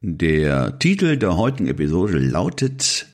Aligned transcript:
Der 0.00 0.78
Titel 0.78 1.16
der 1.16 1.36
heutigen 1.36 1.66
Episode 1.66 2.18
lautet 2.18 3.12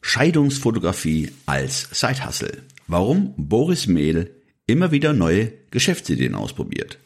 Scheidungsfotografie 0.00 1.32
als 1.44 1.88
Sidehustle. 1.90 2.62
Warum 2.86 3.34
Boris 3.36 3.88
Mehl 3.88 4.30
immer 4.68 4.92
wieder 4.92 5.12
neue 5.12 5.52
Geschäftsideen 5.72 6.36
ausprobiert. 6.36 7.00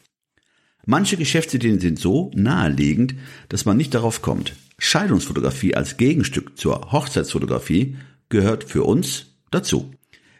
Manche 0.85 1.17
Geschäftsideen 1.17 1.79
sind 1.79 1.97
so 1.97 2.29
naheliegend, 2.35 3.15
dass 3.47 3.65
man 3.65 3.77
nicht 3.77 3.95
darauf 3.95 4.21
kommt. 4.21 4.53
Scheidungsfotografie 4.77 5.73
als 5.73 5.97
Gegenstück 5.97 6.55
zur 6.59 6.91
Hochzeitsfotografie 6.91 7.97
gehört 8.29 8.63
für 8.63 8.83
uns 8.83 9.39
dazu. 9.49 9.91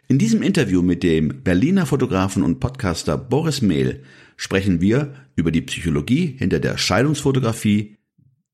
In 0.06 0.18
diesem 0.18 0.42
Interview 0.42 0.82
mit 0.82 1.02
dem 1.02 1.42
Berliner 1.42 1.86
Fotografen 1.86 2.44
und 2.44 2.60
Podcaster 2.60 3.18
Boris 3.18 3.62
Mehl 3.62 4.04
sprechen 4.36 4.80
wir 4.80 5.14
über 5.34 5.50
die 5.50 5.62
Psychologie 5.62 6.36
hinter 6.38 6.60
der 6.60 6.78
Scheidungsfotografie, 6.78 7.96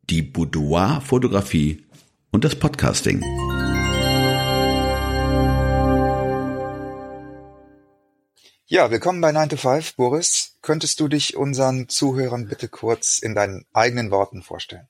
die 0.09 0.23
Boudoir-Fotografie 0.23 1.85
und 2.31 2.45
das 2.45 2.55
Podcasting. 2.55 3.21
Ja, 8.69 8.91
willkommen 8.91 9.21
bei 9.21 9.33
9 9.33 9.49
to 9.51 9.57
5. 9.57 9.97
Boris, 9.97 10.59
könntest 10.63 11.01
du 11.01 11.09
dich 11.09 11.37
unseren 11.37 11.89
Zuhörern 11.89 12.49
bitte 12.49 12.69
kurz 12.69 13.19
in 13.19 13.35
deinen 13.35 13.65
eigenen 13.73 14.11
Worten 14.11 14.43
vorstellen? 14.43 14.89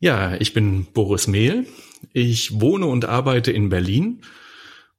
Ja, 0.00 0.34
ich 0.36 0.52
bin 0.52 0.86
Boris 0.92 1.26
Mehl. 1.26 1.66
Ich 2.12 2.60
wohne 2.60 2.86
und 2.86 3.04
arbeite 3.04 3.50
in 3.50 3.68
Berlin 3.68 4.22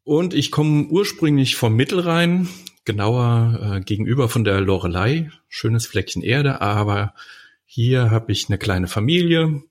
und 0.04 0.34
ich 0.34 0.52
komme 0.52 0.86
ursprünglich 0.88 1.56
vom 1.56 1.76
Mittelrhein, 1.76 2.50
genauer 2.84 3.78
äh, 3.78 3.82
gegenüber 3.82 4.28
von 4.28 4.44
der 4.44 4.60
Lorelei, 4.60 5.32
schönes 5.48 5.86
Fleckchen 5.86 6.24
Erde, 6.24 6.62
aber 6.62 7.14
hier 7.72 8.10
habe 8.10 8.32
ich 8.32 8.50
eine 8.50 8.58
kleine 8.58 8.88
Familie 8.88 9.62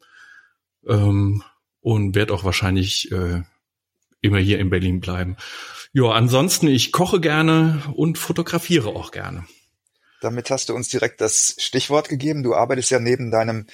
ähm, 0.87 1.43
und 1.81 2.15
werde 2.15 2.33
auch 2.33 2.45
wahrscheinlich 2.45 3.11
äh, 3.11 3.43
immer 4.21 4.39
hier 4.39 4.61
in 4.61 4.71
Berlin 4.71 5.01
bleiben. 5.01 5.37
Ja, 5.93 6.11
ansonsten, 6.11 6.69
ich 6.69 6.93
koche 6.93 7.19
gerne 7.21 7.83
und 7.97 8.17
fotografiere 8.17 8.91
auch 8.91 9.11
gerne. 9.11 9.47
Damit 10.21 10.49
hast 10.49 10.69
du 10.69 10.77
uns 10.77 10.89
direkt 10.89 11.21
das 11.21 11.57
Stichwort 11.59 12.09
gegeben. 12.09 12.45
Du 12.45 12.55
arbeitest 12.55 12.93
ja 12.93 13.01
neben 13.01 13.33
deinem 13.33 13.67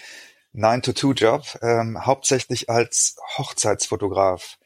9-to-2-Job 0.55 1.59
ähm, 1.61 2.07
hauptsächlich 2.07 2.71
als 2.71 3.17
Hochzeitsfotograf. 3.37 4.57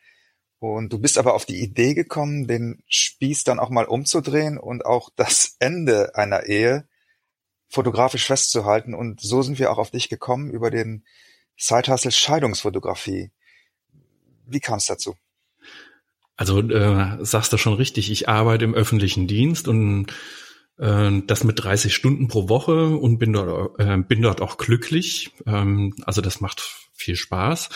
Und 0.61 0.93
du 0.93 1.01
bist 1.01 1.19
aber 1.19 1.35
auf 1.35 1.47
die 1.47 1.61
Idee 1.61 1.95
gekommen, 1.95 2.47
den 2.47 2.85
Spieß 2.87 3.43
dann 3.43 3.59
auch 3.59 3.71
mal 3.71 3.87
umzudrehen 3.87 4.57
und 4.57 4.87
auch 4.87 5.11
das 5.17 5.57
Ende 5.59 6.15
einer 6.15 6.45
Ehe 6.45 6.87
fotografisch 7.69 8.27
festzuhalten. 8.27 8.95
Und 8.95 9.21
so 9.21 9.43
sind 9.43 9.59
wir 9.59 9.71
auch 9.71 9.79
auf 9.79 9.91
dich 9.91 10.09
gekommen 10.09 10.51
über 10.51 10.71
den 10.71 11.05
Sidehustle 11.57 12.13
Scheidungsfotografie. 12.13 13.31
Wie 14.47 14.61
kam 14.61 14.79
es 14.79 14.87
dazu? 14.87 15.17
Also 16.37 16.61
äh, 16.61 17.19
sagst 17.25 17.53
du 17.53 17.57
schon 17.57 17.75
richtig, 17.75 18.11
ich 18.11 18.29
arbeite 18.29 18.65
im 18.65 18.75
öffentlichen 18.75 19.27
Dienst 19.27 19.67
und 19.67 20.07
äh, 20.79 21.11
das 21.27 21.43
mit 21.43 21.63
30 21.63 21.95
Stunden 21.95 22.29
pro 22.29 22.49
Woche 22.49 22.97
und 22.97 23.19
bin 23.19 23.33
dort, 23.33 23.79
äh, 23.81 23.99
bin 23.99 24.23
dort 24.23 24.41
auch 24.41 24.57
glücklich. 24.57 25.33
Ähm, 25.47 25.95
also 26.05 26.21
das 26.21 26.41
macht 26.41 26.63
viel 26.95 27.17
Spaß. 27.17 27.71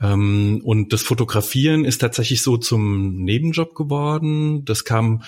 Ähm, 0.00 0.60
und 0.64 0.92
das 0.92 1.02
Fotografieren 1.02 1.84
ist 1.84 1.98
tatsächlich 1.98 2.42
so 2.42 2.56
zum 2.56 3.22
Nebenjob 3.22 3.76
geworden. 3.76 4.64
Das 4.64 4.84
kam 4.84 5.22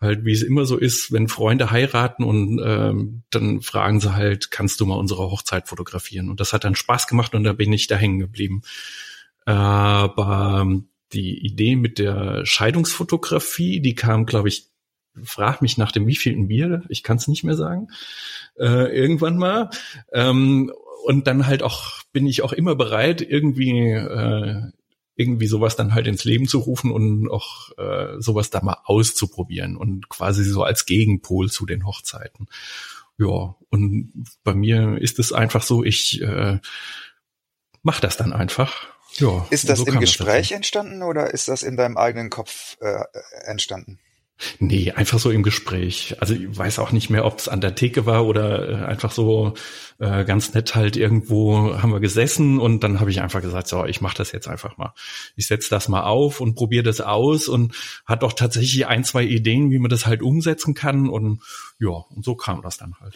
halt, 0.00 0.24
wie 0.24 0.32
es 0.32 0.42
immer 0.42 0.64
so 0.64 0.76
ist, 0.76 1.12
wenn 1.12 1.28
Freunde 1.28 1.70
heiraten 1.70 2.24
und 2.24 2.60
ähm, 2.64 3.22
dann 3.30 3.60
fragen 3.60 4.00
sie 4.00 4.14
halt, 4.14 4.50
kannst 4.50 4.80
du 4.80 4.86
mal 4.86 4.98
unsere 4.98 5.30
Hochzeit 5.30 5.68
fotografieren? 5.68 6.30
Und 6.30 6.40
das 6.40 6.52
hat 6.52 6.64
dann 6.64 6.74
Spaß 6.74 7.06
gemacht 7.06 7.34
und 7.34 7.44
da 7.44 7.52
bin 7.52 7.72
ich 7.72 7.86
da 7.86 7.96
hängen 7.96 8.18
geblieben. 8.18 8.62
Aber 9.44 10.66
die 11.12 11.44
Idee 11.44 11.76
mit 11.76 11.98
der 11.98 12.46
Scheidungsfotografie, 12.46 13.80
die 13.80 13.94
kam, 13.94 14.26
glaube 14.26 14.48
ich, 14.48 14.68
frag 15.22 15.60
mich 15.60 15.76
nach 15.76 15.92
dem 15.92 16.06
wievielten 16.06 16.48
Bier, 16.48 16.82
ich 16.88 17.02
kann 17.02 17.16
es 17.16 17.28
nicht 17.28 17.44
mehr 17.44 17.56
sagen, 17.56 17.88
äh, 18.58 18.96
irgendwann 18.96 19.36
mal. 19.36 19.70
Ähm, 20.12 20.72
und 21.04 21.26
dann 21.26 21.46
halt 21.46 21.62
auch 21.62 22.02
bin 22.12 22.26
ich 22.26 22.42
auch 22.42 22.52
immer 22.52 22.74
bereit, 22.74 23.22
irgendwie 23.22 23.80
äh, 23.80 24.62
irgendwie 25.20 25.46
sowas 25.46 25.76
dann 25.76 25.94
halt 25.94 26.06
ins 26.06 26.24
Leben 26.24 26.48
zu 26.48 26.58
rufen 26.58 26.90
und 26.90 27.30
auch 27.30 27.76
äh, 27.78 28.20
sowas 28.20 28.50
da 28.50 28.62
mal 28.62 28.78
auszuprobieren 28.84 29.76
und 29.76 30.08
quasi 30.08 30.44
so 30.44 30.62
als 30.62 30.86
Gegenpol 30.86 31.50
zu 31.50 31.66
den 31.66 31.86
Hochzeiten. 31.86 32.48
Ja, 33.18 33.54
und 33.68 34.12
bei 34.44 34.54
mir 34.54 34.96
ist 34.98 35.18
es 35.18 35.32
einfach 35.32 35.62
so, 35.62 35.84
ich 35.84 36.22
äh, 36.22 36.58
mache 37.82 38.00
das 38.00 38.16
dann 38.16 38.32
einfach. 38.32 38.88
Ja, 39.16 39.46
ist 39.50 39.68
das 39.68 39.80
so 39.80 39.86
im 39.86 40.00
Gespräch 40.00 40.48
das 40.48 40.56
entstanden 40.56 41.02
oder 41.02 41.32
ist 41.34 41.48
das 41.48 41.62
in 41.62 41.76
deinem 41.76 41.96
eigenen 41.96 42.30
Kopf 42.30 42.78
äh, 42.80 43.04
entstanden? 43.44 43.98
Nee, 44.58 44.92
einfach 44.92 45.18
so 45.18 45.30
im 45.30 45.42
Gespräch. 45.42 46.16
Also 46.20 46.34
ich 46.34 46.56
weiß 46.56 46.78
auch 46.78 46.92
nicht 46.92 47.10
mehr, 47.10 47.24
ob 47.24 47.38
es 47.38 47.48
an 47.48 47.60
der 47.60 47.74
Theke 47.74 48.06
war 48.06 48.26
oder 48.26 48.68
äh, 48.68 48.74
einfach 48.86 49.12
so 49.12 49.54
äh, 49.98 50.24
ganz 50.24 50.54
nett 50.54 50.74
halt 50.74 50.96
irgendwo 50.96 51.76
haben 51.80 51.92
wir 51.92 52.00
gesessen 52.00 52.58
und 52.58 52.82
dann 52.82 53.00
habe 53.00 53.10
ich 53.10 53.20
einfach 53.20 53.42
gesagt, 53.42 53.68
so, 53.68 53.84
ich 53.84 54.00
mache 54.00 54.16
das 54.16 54.32
jetzt 54.32 54.48
einfach 54.48 54.78
mal. 54.78 54.94
Ich 55.36 55.46
setze 55.46 55.70
das 55.70 55.88
mal 55.88 56.04
auf 56.04 56.40
und 56.40 56.54
probiere 56.54 56.84
das 56.84 57.00
aus 57.00 57.48
und 57.48 57.74
hat 58.06 58.22
doch 58.22 58.32
tatsächlich 58.32 58.86
ein, 58.86 59.04
zwei 59.04 59.24
Ideen, 59.24 59.70
wie 59.70 59.78
man 59.78 59.90
das 59.90 60.06
halt 60.06 60.22
umsetzen 60.22 60.74
kann 60.74 61.08
und 61.08 61.42
ja, 61.78 61.90
und 61.90 62.24
so 62.24 62.34
kam 62.34 62.62
das 62.62 62.78
dann 62.78 62.94
halt. 63.00 63.14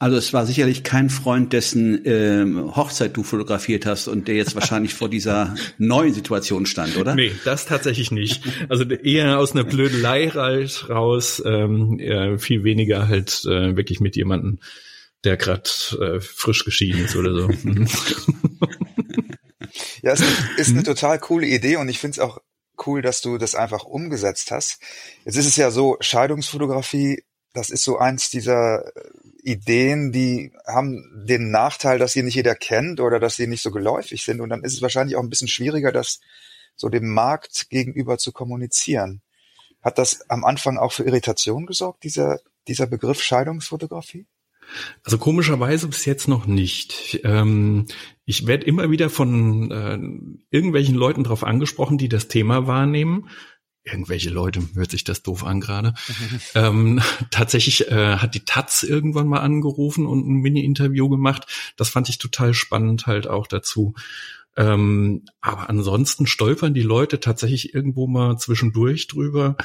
Also 0.00 0.16
es 0.16 0.32
war 0.32 0.46
sicherlich 0.46 0.84
kein 0.84 1.10
Freund, 1.10 1.52
dessen 1.52 2.00
ähm, 2.04 2.76
Hochzeit 2.76 3.16
du 3.16 3.24
fotografiert 3.24 3.84
hast 3.84 4.06
und 4.06 4.28
der 4.28 4.36
jetzt 4.36 4.54
wahrscheinlich 4.54 4.94
vor 4.94 5.08
dieser 5.08 5.56
neuen 5.76 6.14
Situation 6.14 6.66
stand, 6.66 6.96
oder? 6.96 7.16
Nee, 7.16 7.32
das 7.44 7.66
tatsächlich 7.66 8.12
nicht. 8.12 8.44
Also 8.68 8.84
eher 8.84 9.40
aus 9.40 9.52
einer 9.52 9.64
Blödelei 9.64 10.28
raus, 10.28 11.42
ähm, 11.44 11.98
eher 11.98 12.38
viel 12.38 12.62
weniger 12.62 13.08
halt 13.08 13.44
äh, 13.46 13.76
wirklich 13.76 13.98
mit 13.98 14.14
jemandem, 14.14 14.60
der 15.24 15.36
gerade 15.36 15.68
äh, 16.00 16.20
frisch 16.20 16.64
geschieden 16.64 17.04
ist 17.04 17.16
oder 17.16 17.34
so. 17.34 17.50
ja, 20.02 20.12
es 20.12 20.22
ist 20.58 20.70
eine 20.70 20.84
total 20.84 21.18
coole 21.18 21.48
Idee 21.48 21.74
und 21.74 21.88
ich 21.88 21.98
finde 21.98 22.12
es 22.12 22.20
auch 22.20 22.38
cool, 22.86 23.02
dass 23.02 23.20
du 23.20 23.36
das 23.36 23.56
einfach 23.56 23.82
umgesetzt 23.82 24.52
hast. 24.52 24.78
Jetzt 25.24 25.34
ist 25.34 25.46
es 25.46 25.56
ja 25.56 25.72
so, 25.72 25.96
Scheidungsfotografie, 25.98 27.24
das 27.52 27.70
ist 27.70 27.82
so 27.82 27.98
eins 27.98 28.30
dieser 28.30 28.84
Ideen, 29.48 30.12
die 30.12 30.52
haben 30.66 31.24
den 31.26 31.50
Nachteil, 31.50 31.98
dass 31.98 32.12
sie 32.12 32.22
nicht 32.22 32.34
jeder 32.34 32.54
kennt 32.54 33.00
oder 33.00 33.18
dass 33.18 33.36
sie 33.36 33.46
nicht 33.46 33.62
so 33.62 33.70
geläufig 33.70 34.22
sind. 34.22 34.40
Und 34.40 34.50
dann 34.50 34.62
ist 34.62 34.74
es 34.74 34.82
wahrscheinlich 34.82 35.16
auch 35.16 35.22
ein 35.22 35.30
bisschen 35.30 35.48
schwieriger, 35.48 35.92
das 35.92 36.20
so 36.76 36.88
dem 36.88 37.08
Markt 37.12 37.70
gegenüber 37.70 38.18
zu 38.18 38.32
kommunizieren. 38.32 39.22
Hat 39.82 39.98
das 39.98 40.28
am 40.30 40.44
Anfang 40.44 40.76
auch 40.76 40.92
für 40.92 41.04
Irritation 41.04 41.66
gesorgt, 41.66 42.04
dieser, 42.04 42.40
dieser 42.66 42.86
Begriff 42.86 43.22
Scheidungsfotografie? 43.22 44.26
Also 45.02 45.18
komischerweise 45.18 45.88
bis 45.88 46.04
jetzt 46.04 46.28
noch 46.28 46.46
nicht. 46.46 47.20
Ähm, 47.24 47.86
ich 48.26 48.46
werde 48.46 48.66
immer 48.66 48.90
wieder 48.90 49.08
von 49.08 49.70
äh, 49.70 49.98
irgendwelchen 50.50 50.94
Leuten 50.94 51.24
darauf 51.24 51.42
angesprochen, 51.42 51.96
die 51.96 52.08
das 52.08 52.28
Thema 52.28 52.66
wahrnehmen 52.66 53.30
irgendwelche 53.90 54.30
Leute, 54.30 54.62
hört 54.74 54.90
sich 54.90 55.04
das 55.04 55.22
doof 55.22 55.44
an 55.44 55.60
gerade. 55.60 55.94
ähm, 56.54 57.00
tatsächlich 57.30 57.90
äh, 57.90 58.16
hat 58.16 58.34
die 58.34 58.44
Taz 58.44 58.82
irgendwann 58.82 59.28
mal 59.28 59.40
angerufen 59.40 60.06
und 60.06 60.26
ein 60.28 60.40
Mini-Interview 60.40 61.08
gemacht. 61.08 61.46
Das 61.76 61.88
fand 61.88 62.08
ich 62.08 62.18
total 62.18 62.54
spannend 62.54 63.06
halt 63.06 63.26
auch 63.26 63.46
dazu. 63.46 63.94
Ähm, 64.56 65.24
aber 65.40 65.70
ansonsten 65.70 66.26
stolpern 66.26 66.74
die 66.74 66.82
Leute 66.82 67.20
tatsächlich 67.20 67.74
irgendwo 67.74 68.08
mal 68.08 68.38
zwischendurch 68.38 69.06
drüber, 69.06 69.56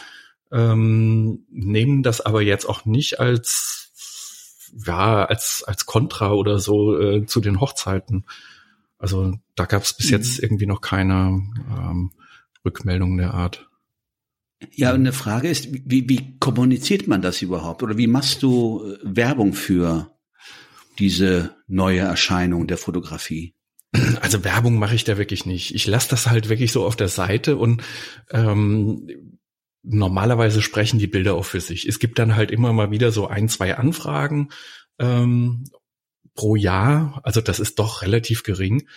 ähm, 0.51 1.45
nehmen 1.49 2.03
das 2.03 2.21
aber 2.21 2.43
jetzt 2.43 2.65
auch 2.69 2.85
nicht 2.85 3.19
als 3.19 3.91
ja 4.85 5.25
als 5.25 5.63
als 5.65 5.85
Kontra 5.85 6.33
oder 6.33 6.59
so 6.59 6.99
äh, 6.99 7.25
zu 7.25 7.41
den 7.41 7.59
Hochzeiten. 7.59 8.25
Also 8.99 9.33
da 9.55 9.65
gab 9.65 9.81
es 9.81 9.93
bis 9.93 10.07
mhm. 10.07 10.11
jetzt 10.17 10.39
irgendwie 10.39 10.67
noch 10.67 10.81
keine 10.81 11.41
ähm, 11.75 12.11
Rückmeldungen 12.63 13.17
der 13.17 13.33
Art. 13.33 13.67
Ja, 14.71 14.93
eine 14.93 15.13
Frage 15.13 15.49
ist, 15.49 15.69
wie, 15.71 16.07
wie 16.09 16.37
kommuniziert 16.39 17.07
man 17.07 17.21
das 17.21 17.41
überhaupt? 17.41 17.83
Oder 17.83 17.97
wie 17.97 18.07
machst 18.07 18.43
du 18.43 18.83
äh, 18.83 18.97
Werbung 19.03 19.53
für 19.53 20.11
diese 20.99 21.55
neue 21.67 21.99
Erscheinung 21.99 22.67
der 22.67 22.77
Fotografie? 22.77 23.55
Also 24.21 24.43
Werbung 24.43 24.79
mache 24.79 24.95
ich 24.95 25.03
da 25.03 25.17
wirklich 25.17 25.45
nicht. 25.45 25.75
Ich 25.75 25.85
lasse 25.85 26.09
das 26.09 26.27
halt 26.27 26.49
wirklich 26.49 26.71
so 26.71 26.85
auf 26.85 26.95
der 26.95 27.09
Seite 27.09 27.57
und 27.57 27.83
ähm, 28.31 29.07
normalerweise 29.83 30.61
sprechen 30.61 30.97
die 30.97 31.07
Bilder 31.07 31.35
auch 31.35 31.45
für 31.45 31.61
sich. 31.61 31.87
Es 31.87 31.99
gibt 31.99 32.17
dann 32.17 32.35
halt 32.35 32.49
immer 32.49 32.73
mal 32.73 32.89
wieder 32.89 33.11
so 33.11 33.27
ein, 33.27 33.49
zwei 33.49 33.75
Anfragen 33.75 34.49
ähm, 34.97 35.65
pro 36.33 36.55
Jahr. 36.55 37.21
Also 37.23 37.41
das 37.41 37.59
ist 37.59 37.77
doch 37.77 38.01
relativ 38.01 38.43
gering. 38.43 38.87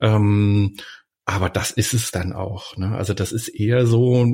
Ähm, 0.00 0.76
aber 1.24 1.48
das 1.48 1.70
ist 1.70 1.94
es 1.94 2.10
dann 2.10 2.32
auch. 2.32 2.76
Ne? 2.76 2.94
Also 2.96 3.14
das 3.14 3.32
ist 3.32 3.48
eher 3.48 3.86
so, 3.86 4.26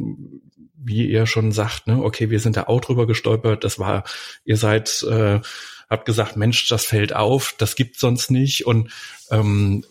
wie 0.82 1.08
ihr 1.08 1.26
schon 1.26 1.52
sagt, 1.52 1.86
ne, 1.86 2.02
okay, 2.02 2.30
wir 2.30 2.40
sind 2.40 2.56
da 2.56 2.64
auch 2.64 2.80
drüber 2.80 3.06
gestolpert. 3.06 3.64
Das 3.64 3.78
war, 3.78 4.04
ihr 4.44 4.56
seid, 4.56 5.02
äh, 5.08 5.40
habt 5.88 6.04
gesagt, 6.06 6.36
Mensch, 6.36 6.68
das 6.68 6.84
fällt 6.84 7.14
auf, 7.14 7.54
das 7.58 7.76
gibt 7.76 7.98
sonst 7.98 8.30
nicht. 8.30 8.66
Und 8.66 8.90
ähm, 9.30 9.84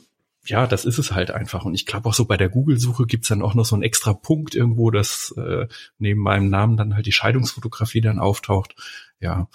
ja, 0.45 0.65
das 0.65 0.85
ist 0.85 0.97
es 0.97 1.11
halt 1.11 1.31
einfach. 1.31 1.63
Und 1.63 1.75
ich 1.75 1.85
glaube 1.85 2.09
auch 2.09 2.13
so 2.13 2.25
bei 2.25 2.37
der 2.37 2.49
Google-Suche 2.49 3.05
gibt's 3.05 3.27
dann 3.27 3.43
auch 3.43 3.53
noch 3.53 3.65
so 3.65 3.75
einen 3.75 3.83
extra 3.83 4.13
Punkt 4.13 4.55
irgendwo, 4.55 4.89
dass 4.89 5.33
äh, 5.37 5.67
neben 5.99 6.21
meinem 6.21 6.49
Namen 6.49 6.75
dann 6.75 6.95
halt 6.95 7.05
die 7.05 7.11
Scheidungsfotografie 7.11 8.01
dann 8.01 8.19
auftaucht. 8.19 8.75
Ja. 9.19 9.47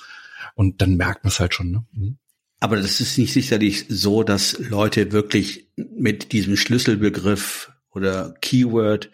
Und 0.55 0.81
dann 0.81 0.97
merkt 0.97 1.25
man 1.25 1.31
es 1.31 1.41
halt 1.41 1.55
schon. 1.55 1.71
Ne? 1.71 1.85
Mhm. 1.93 2.19
Aber 2.65 2.79
das 2.79 2.99
ist 2.99 3.19
nicht 3.19 3.35
sicherlich 3.35 3.85
so, 3.91 4.23
dass 4.23 4.59
Leute 4.59 5.13
wirklich 5.13 5.69
mit 5.77 6.33
diesem 6.33 6.57
Schlüsselbegriff 6.57 7.71
oder 7.91 8.33
Keyword 8.41 9.11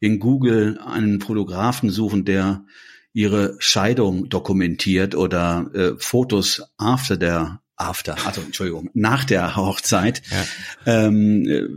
in 0.00 0.18
Google 0.18 0.78
einen 0.78 1.20
Fotografen 1.20 1.90
suchen, 1.90 2.24
der 2.24 2.64
ihre 3.12 3.56
Scheidung 3.58 4.30
dokumentiert 4.30 5.14
oder 5.14 5.70
äh, 5.74 5.92
Fotos 5.98 6.62
after 6.78 7.18
der 7.18 7.60
after, 7.76 8.16
also 8.26 8.40
Entschuldigung, 8.40 8.88
nach 8.94 9.24
der 9.24 9.54
Hochzeit 9.54 10.22
ja. 10.30 11.04
ähm, 11.04 11.46
äh, 11.46 11.68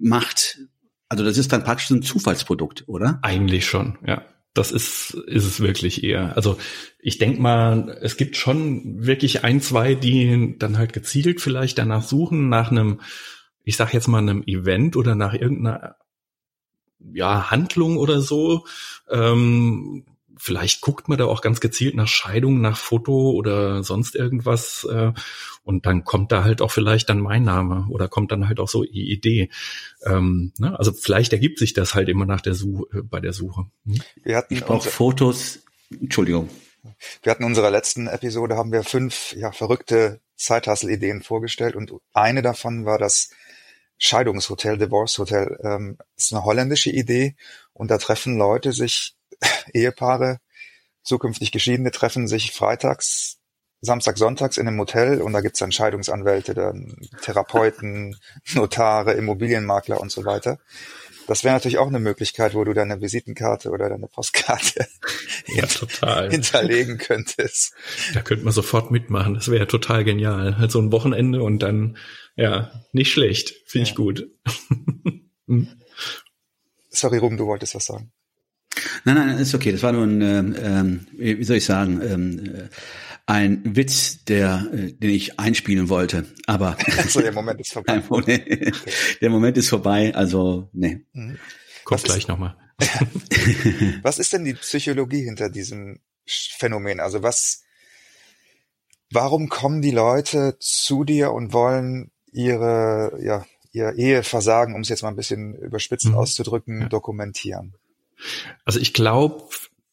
macht. 0.00 0.58
Also 1.10 1.22
das 1.22 1.36
ist 1.36 1.52
dann 1.52 1.64
praktisch 1.64 1.90
ein 1.90 2.00
Zufallsprodukt, 2.00 2.84
oder? 2.86 3.18
Eigentlich 3.20 3.66
schon, 3.66 3.98
ja. 4.06 4.24
Das 4.54 4.70
ist, 4.70 5.14
ist 5.14 5.44
es 5.44 5.60
wirklich 5.60 6.04
eher. 6.04 6.36
Also 6.36 6.58
ich 6.98 7.18
denke 7.18 7.40
mal, 7.40 7.98
es 8.02 8.16
gibt 8.16 8.36
schon 8.36 9.06
wirklich 9.06 9.44
ein, 9.44 9.60
zwei, 9.60 9.94
die 9.94 10.56
dann 10.58 10.76
halt 10.76 10.92
gezielt 10.92 11.40
vielleicht 11.40 11.78
danach 11.78 12.02
suchen, 12.02 12.48
nach 12.50 12.70
einem, 12.70 13.00
ich 13.64 13.76
sag 13.76 13.94
jetzt 13.94 14.08
mal, 14.08 14.18
einem 14.18 14.42
Event 14.46 14.96
oder 14.96 15.14
nach 15.14 15.32
irgendeiner 15.32 15.96
ja, 16.98 17.50
Handlung 17.50 17.96
oder 17.96 18.20
so. 18.20 18.66
Ähm, 19.10 20.04
vielleicht 20.42 20.80
guckt 20.80 21.08
man 21.08 21.18
da 21.18 21.26
auch 21.26 21.40
ganz 21.40 21.60
gezielt 21.60 21.94
nach 21.94 22.08
Scheidung, 22.08 22.60
nach 22.60 22.76
Foto 22.76 23.30
oder 23.30 23.84
sonst 23.84 24.16
irgendwas. 24.16 24.84
Äh, 24.90 25.12
und 25.62 25.86
dann 25.86 26.02
kommt 26.02 26.32
da 26.32 26.42
halt 26.42 26.60
auch 26.60 26.72
vielleicht 26.72 27.08
dann 27.08 27.20
mein 27.20 27.44
Name 27.44 27.86
oder 27.90 28.08
kommt 28.08 28.32
dann 28.32 28.48
halt 28.48 28.58
auch 28.58 28.68
so 28.68 28.82
die 28.82 29.12
Idee. 29.12 29.50
Ähm, 30.04 30.52
ne? 30.58 30.76
Also 30.76 30.92
vielleicht 30.92 31.32
ergibt 31.32 31.60
sich 31.60 31.74
das 31.74 31.94
halt 31.94 32.08
immer 32.08 32.26
nach 32.26 32.40
der 32.40 32.54
Suche, 32.54 32.84
äh, 32.92 33.02
bei 33.02 33.20
der 33.20 33.32
Suche. 33.32 33.66
Hm? 33.86 34.02
Wir 34.24 34.36
hatten 34.36 34.54
ich 34.54 34.64
brauche 34.64 34.88
Fotos. 34.88 35.60
Entschuldigung. 35.90 36.48
Wir 37.22 37.30
hatten 37.30 37.44
in 37.44 37.48
unserer 37.48 37.70
letzten 37.70 38.08
Episode 38.08 38.56
haben 38.56 38.72
wir 38.72 38.82
fünf 38.82 39.34
ja, 39.36 39.52
verrückte 39.52 40.20
Zeithassel-Ideen 40.34 41.22
vorgestellt 41.22 41.76
und 41.76 41.92
eine 42.12 42.42
davon 42.42 42.84
war 42.84 42.98
das 42.98 43.30
Scheidungshotel, 43.96 44.76
Divorce 44.76 45.18
Hotel. 45.18 45.56
Ähm, 45.62 45.98
ist 46.16 46.32
eine 46.32 46.44
holländische 46.44 46.90
Idee 46.90 47.36
und 47.72 47.92
da 47.92 47.98
treffen 47.98 48.36
Leute 48.36 48.72
sich 48.72 49.14
Ehepaare, 49.72 50.38
zukünftig 51.02 51.52
Geschiedene 51.52 51.90
treffen 51.90 52.28
sich 52.28 52.52
freitags, 52.52 53.38
Samstag, 53.80 54.16
Sonntags 54.16 54.58
in 54.58 54.68
einem 54.68 54.78
Hotel 54.78 55.20
und 55.20 55.32
da 55.32 55.40
gibt's 55.40 55.58
dann 55.58 55.72
Scheidungsanwälte, 55.72 56.54
dann 56.54 56.96
Therapeuten, 57.20 58.16
Notare, 58.54 59.14
Immobilienmakler 59.14 60.00
und 60.00 60.12
so 60.12 60.24
weiter. 60.24 60.58
Das 61.26 61.44
wäre 61.44 61.54
natürlich 61.54 61.78
auch 61.78 61.88
eine 61.88 62.00
Möglichkeit, 62.00 62.54
wo 62.54 62.64
du 62.64 62.72
deine 62.72 63.00
Visitenkarte 63.00 63.70
oder 63.70 63.88
deine 63.88 64.06
Postkarte 64.08 64.86
ja, 65.46 65.66
total. 65.66 66.30
hinterlegen 66.30 66.98
könntest. 66.98 67.74
Da 68.14 68.22
könnte 68.22 68.44
man 68.44 68.52
sofort 68.52 68.90
mitmachen. 68.90 69.34
Das 69.34 69.50
wäre 69.50 69.66
total 69.66 70.04
genial. 70.04 70.58
Halt 70.58 70.70
so 70.70 70.80
ein 70.80 70.92
Wochenende 70.92 71.42
und 71.42 71.60
dann, 71.60 71.96
ja, 72.36 72.72
nicht 72.92 73.12
schlecht. 73.12 73.54
Finde 73.66 73.86
ja. 73.86 73.90
ich 73.90 73.96
gut. 73.96 74.28
Sorry, 76.90 77.18
Rum, 77.18 77.36
du 77.36 77.46
wolltest 77.46 77.74
was 77.74 77.86
sagen. 77.86 78.12
Nein, 79.04 79.16
nein, 79.16 79.38
ist 79.38 79.54
okay. 79.54 79.72
Das 79.72 79.82
war 79.82 79.92
nur 79.92 80.04
ein, 80.04 80.56
ähm, 80.62 81.06
wie 81.12 81.44
soll 81.44 81.56
ich 81.56 81.64
sagen, 81.64 82.00
ähm, 82.02 82.68
ein 83.26 83.76
Witz, 83.76 84.24
der, 84.24 84.68
äh, 84.72 84.92
den 84.92 85.10
ich 85.10 85.38
einspielen 85.38 85.88
wollte. 85.88 86.26
Aber 86.46 86.76
also 86.98 87.20
der 87.20 87.32
Moment 87.32 87.60
ist 87.60 87.72
vorbei. 87.72 88.02
der 89.20 89.30
Moment 89.30 89.56
ist 89.56 89.68
vorbei. 89.68 90.14
Also 90.14 90.68
nee. 90.72 91.04
Mhm. 91.12 91.38
Kommt 91.84 92.04
gleich 92.04 92.28
nochmal. 92.28 92.56
was 94.02 94.18
ist 94.18 94.32
denn 94.32 94.44
die 94.44 94.54
Psychologie 94.54 95.24
hinter 95.24 95.50
diesem 95.50 96.00
Phänomen? 96.26 97.00
Also 97.00 97.22
was, 97.22 97.62
warum 99.10 99.48
kommen 99.48 99.82
die 99.82 99.90
Leute 99.90 100.56
zu 100.58 101.04
dir 101.04 101.32
und 101.32 101.52
wollen 101.52 102.10
ihre, 102.32 103.18
ja, 103.22 103.44
ihr 103.72 103.92
Eheversagen, 103.94 104.74
um 104.74 104.82
es 104.82 104.88
jetzt 104.88 105.02
mal 105.02 105.10
ein 105.10 105.16
bisschen 105.16 105.54
überspitzt 105.54 106.06
mhm. 106.06 106.16
auszudrücken, 106.16 106.82
ja. 106.82 106.88
dokumentieren? 106.88 107.74
Also 108.64 108.80
ich 108.80 108.92
glaube, 108.92 109.48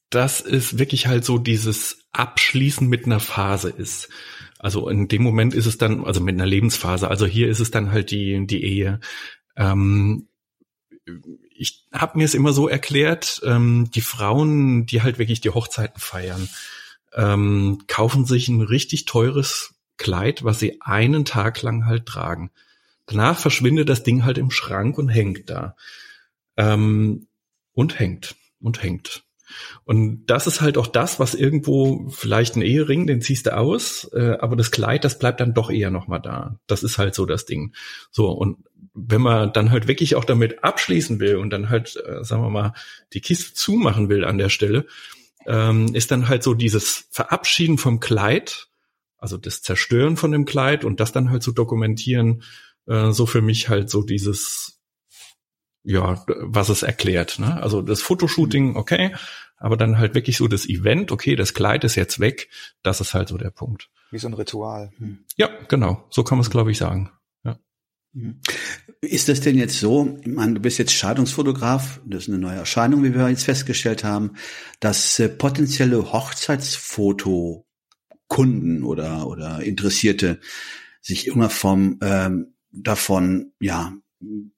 dass 0.10 0.42
es 0.42 0.78
wirklich 0.78 1.08
halt 1.08 1.24
so 1.24 1.38
dieses 1.38 2.00
Abschließen 2.12 2.88
mit 2.88 3.06
einer 3.06 3.20
Phase 3.20 3.70
ist. 3.70 4.10
Also 4.58 4.90
in 4.90 5.08
dem 5.08 5.24
Moment 5.24 5.54
ist 5.54 5.68
es 5.68 5.78
dann, 5.78 6.04
also 6.04 6.20
mit 6.20 6.36
einer 6.36 6.46
Lebensphase, 6.46 7.08
also 7.08 7.26
hier 7.26 7.48
ist 7.48 7.60
es 7.60 7.72
dann 7.72 7.92
halt 7.92 8.12
die, 8.12 8.46
die 8.46 8.64
Ehe. 8.64 9.00
Ähm, 9.56 10.28
ich 11.56 11.86
habe 11.92 12.18
mir 12.18 12.26
es 12.26 12.34
immer 12.34 12.54
so 12.54 12.68
erklärt, 12.68 13.42
ähm, 13.46 13.90
die 13.94 14.02
Frauen, 14.02 14.86
die 14.86 15.02
halt 15.02 15.20
wirklich 15.20 15.42
die 15.42 15.50
Hochzeiten 15.52 16.00
feiern, 16.00 16.50
ähm, 17.14 17.84
kaufen 17.88 18.26
sich 18.26 18.48
ein 18.50 18.62
richtig 18.62 19.06
teures 19.06 19.76
Kleid, 19.98 20.44
was 20.44 20.60
sie 20.60 20.82
einen 20.82 21.26
Tag 21.26 21.62
lang 21.62 21.86
halt 21.86 22.06
tragen. 22.06 22.52
Danach 23.06 23.38
verschwindet 23.38 23.90
das 23.90 24.04
Ding 24.04 24.24
halt 24.24 24.38
im 24.38 24.52
Schrank 24.52 24.98
und 24.98 25.10
hängt 25.10 25.50
da. 25.50 25.76
Ähm, 26.56 27.28
und 27.80 27.98
hängt 27.98 28.36
und 28.60 28.84
hängt. 28.84 29.24
Und 29.86 30.26
das 30.26 30.48
ist 30.48 30.60
halt 30.60 30.78
auch 30.78 30.86
das, 30.86 31.18
was 31.18 31.34
irgendwo 31.34 32.10
vielleicht 32.10 32.58
ein 32.58 32.62
Ehering, 32.62 33.08
den 33.08 33.22
ziehst 33.22 33.46
du 33.46 33.56
aus, 33.56 34.10
äh, 34.14 34.36
aber 34.42 34.58
das 34.58 34.70
Kleid, 34.70 35.06
das 35.06 35.18
bleibt 35.18 35.40
dann 35.40 35.54
doch 35.54 35.72
eher 35.72 35.90
nochmal 35.90 36.20
da. 36.20 36.60
Das 36.68 36.84
ist 36.84 36.98
halt 36.98 37.16
so 37.16 37.26
das 37.26 37.46
Ding. 37.46 37.74
So, 38.12 38.32
und 38.32 38.58
wenn 38.94 39.22
man 39.22 39.54
dann 39.54 39.72
halt 39.72 39.88
wirklich 39.88 40.16
auch 40.16 40.26
damit 40.26 40.62
abschließen 40.62 41.22
will 41.22 41.38
und 41.38 41.52
dann 41.52 41.70
halt, 41.70 41.96
äh, 42.06 42.22
sagen 42.22 42.44
wir 42.44 42.50
mal, 42.50 42.74
die 43.14 43.22
Kiste 43.22 43.54
zumachen 43.54 44.10
will 44.10 44.26
an 44.26 44.38
der 44.38 44.50
Stelle, 44.50 44.86
ähm, 45.48 45.96
ist 45.96 46.12
dann 46.12 46.28
halt 46.28 46.44
so 46.44 46.54
dieses 46.54 47.08
Verabschieden 47.12 47.78
vom 47.78 48.02
Kleid, 48.02 48.68
also 49.18 49.38
das 49.38 49.62
Zerstören 49.62 50.18
von 50.18 50.34
dem 50.34 50.44
Kleid 50.44 50.84
und 50.84 51.00
das 51.00 51.14
dann 51.14 51.30
halt 51.30 51.44
zu 51.44 51.54
dokumentieren, 51.54 52.44
äh, 52.88 53.12
so 53.12 53.26
für 53.26 53.42
mich 53.42 53.70
halt 53.70 53.90
so 53.90 54.04
dieses 54.04 54.79
ja, 55.90 56.24
was 56.28 56.70
es 56.70 56.84
erklärt. 56.84 57.40
Ne? 57.40 57.60
Also 57.62 57.82
das 57.82 58.02
Fotoshooting, 58.02 58.76
okay, 58.76 59.16
aber 59.58 59.76
dann 59.76 59.98
halt 59.98 60.14
wirklich 60.14 60.38
so 60.38 60.48
das 60.48 60.70
Event, 60.70 61.12
okay, 61.12 61.36
das 61.36 61.56
Kleid 61.56 61.84
ist 61.84 61.96
jetzt 61.96 62.20
weg, 62.20 62.50
das 62.84 63.02
ist 63.02 63.16
halt 63.16 63.30
so 63.30 63.38
der 63.38 63.50
Punkt. 63.50 63.90
Wie 64.12 64.20
so 64.20 64.28
ein 64.28 64.36
Ritual. 64.36 64.92
Hm. 64.98 65.26
Ja, 65.36 65.50
genau, 65.68 66.06
so 66.12 66.24
kann 66.24 66.38
man 66.38 66.44
es, 66.44 66.52
glaube 66.52 66.72
ich, 66.72 66.78
sagen. 66.78 67.10
Ja. 67.44 67.58
Hm. 68.14 68.40
Ist 69.02 69.30
das 69.30 69.42
denn 69.42 69.58
jetzt 69.58 69.80
so, 69.80 70.20
ich 70.22 70.28
meine, 70.28 70.54
du 70.54 70.60
bist 70.60 70.78
jetzt 70.78 70.94
Scheidungsfotograf, 70.94 72.02
das 72.06 72.24
ist 72.24 72.30
eine 72.30 72.38
neue 72.38 72.58
Erscheinung, 72.58 73.04
wie 73.04 73.16
wir 73.16 73.28
jetzt 73.28 73.46
festgestellt 73.46 74.04
haben, 74.04 74.36
dass 74.80 75.18
äh, 75.18 75.28
potenzielle 75.28 76.14
Hochzeitsfotokunden 76.14 78.84
oder, 78.84 79.26
oder 79.26 79.64
Interessierte 79.64 80.40
sich 81.02 81.26
immer 81.26 81.50
vom 81.50 81.98
ähm, 82.04 82.54
davon 82.72 83.54
ja 83.60 83.92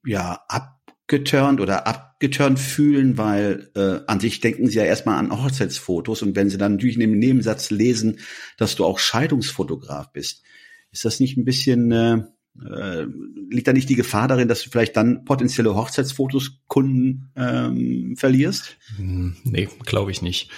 ja 0.03 0.43
ab 0.47 0.80
abgeturnt 1.12 1.60
oder 1.60 1.88
abgeturnt 1.88 2.58
fühlen, 2.58 3.18
weil 3.18 3.70
äh, 3.75 4.00
an 4.08 4.22
sich 4.22 4.39
denken 4.39 4.68
sie 4.68 4.77
ja 4.77 4.86
erstmal 4.86 5.18
an 5.18 5.32
Hochzeitsfotos 5.32 6.22
und 6.22 6.38
wenn 6.38 6.50
sie 6.50 6.58
dann 6.58 6.74
natürlich 6.74 6.96
in 6.96 7.01
dem 7.01 7.20
Nebensatz 7.20 7.70
lesen, 7.70 8.20
dass 8.58 8.75
du 8.77 8.86
auch 8.86 8.98
Scheidungsfotograf 8.98 10.13
bist, 10.13 10.44
ist 10.91 11.03
das 11.03 11.20
nicht 11.20 11.36
ein 11.36 11.44
bisschen, 11.44 11.91
äh, 11.91 12.24
äh, 12.65 13.06
liegt 13.50 13.68
da 13.68 13.74
nicht 13.74 13.89
die 13.89 13.96
Gefahr 13.96 14.30
darin, 14.30 14.48
dass 14.48 14.63
du 14.63 14.70
vielleicht 14.70 14.96
dann 14.96 15.25
potenzielle 15.25 15.75
Hochzeitsfotos 15.75 16.62
Kunden 16.68 17.32
ähm, 17.36 18.15
verlierst? 18.15 18.77
Hm, 18.96 19.36
nee, 19.44 19.68
glaube 19.86 20.12
ich 20.12 20.22
nicht. 20.22 20.50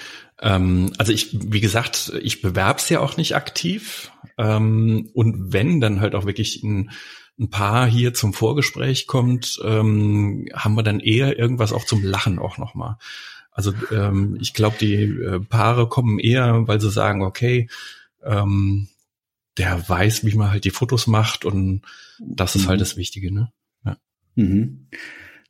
Ähm, 0.42 0.94
also 0.98 1.12
ich, 1.12 1.30
wie 1.52 1.62
gesagt, 1.62 2.14
ich 2.22 2.42
bewerb's 2.42 2.90
ja 2.90 3.00
auch 3.00 3.18
nicht 3.18 3.36
aktiv. 3.36 4.12
Ähm, 4.38 5.10
und 5.14 5.54
wenn, 5.54 5.80
dann 5.80 6.02
halt 6.02 6.16
auch 6.16 6.26
wirklich 6.26 6.64
ein 6.64 6.92
ein 7.40 7.50
Paar 7.50 7.88
hier 7.88 8.14
zum 8.14 8.34
Vorgespräch 8.34 9.08
kommt, 9.08 9.60
ähm, 9.64 10.48
haben 10.54 10.76
wir 10.76 10.84
dann 10.84 11.00
eher 11.00 11.38
irgendwas 11.38 11.74
auch 11.74 11.86
zum 11.86 12.04
Lachen 12.04 12.40
auch 12.40 12.58
nochmal. 12.58 12.98
Also 13.52 13.74
ähm, 13.92 14.38
ich 14.40 14.54
glaube, 14.54 14.78
die 14.80 14.96
äh, 14.96 15.40
Paare 15.40 15.88
kommen 15.88 16.20
eher, 16.20 16.68
weil 16.68 16.80
sie 16.80 16.92
sagen, 16.92 17.24
okay, 17.24 17.70
ähm, 18.24 18.88
der 19.58 19.88
weiß, 19.88 20.26
wie 20.26 20.36
man 20.36 20.52
halt 20.52 20.66
die 20.66 20.72
Fotos 20.72 21.08
macht 21.08 21.46
und 21.46 21.82
das 22.20 22.56
ist 22.56 22.62
halt 22.62 22.66
mhm. 22.66 22.70
halt 22.70 22.82
das 22.82 22.98
Wichtige, 22.98 23.32
ne? 23.32 23.52
Ja. 23.86 23.98
Mhm. 24.36 24.88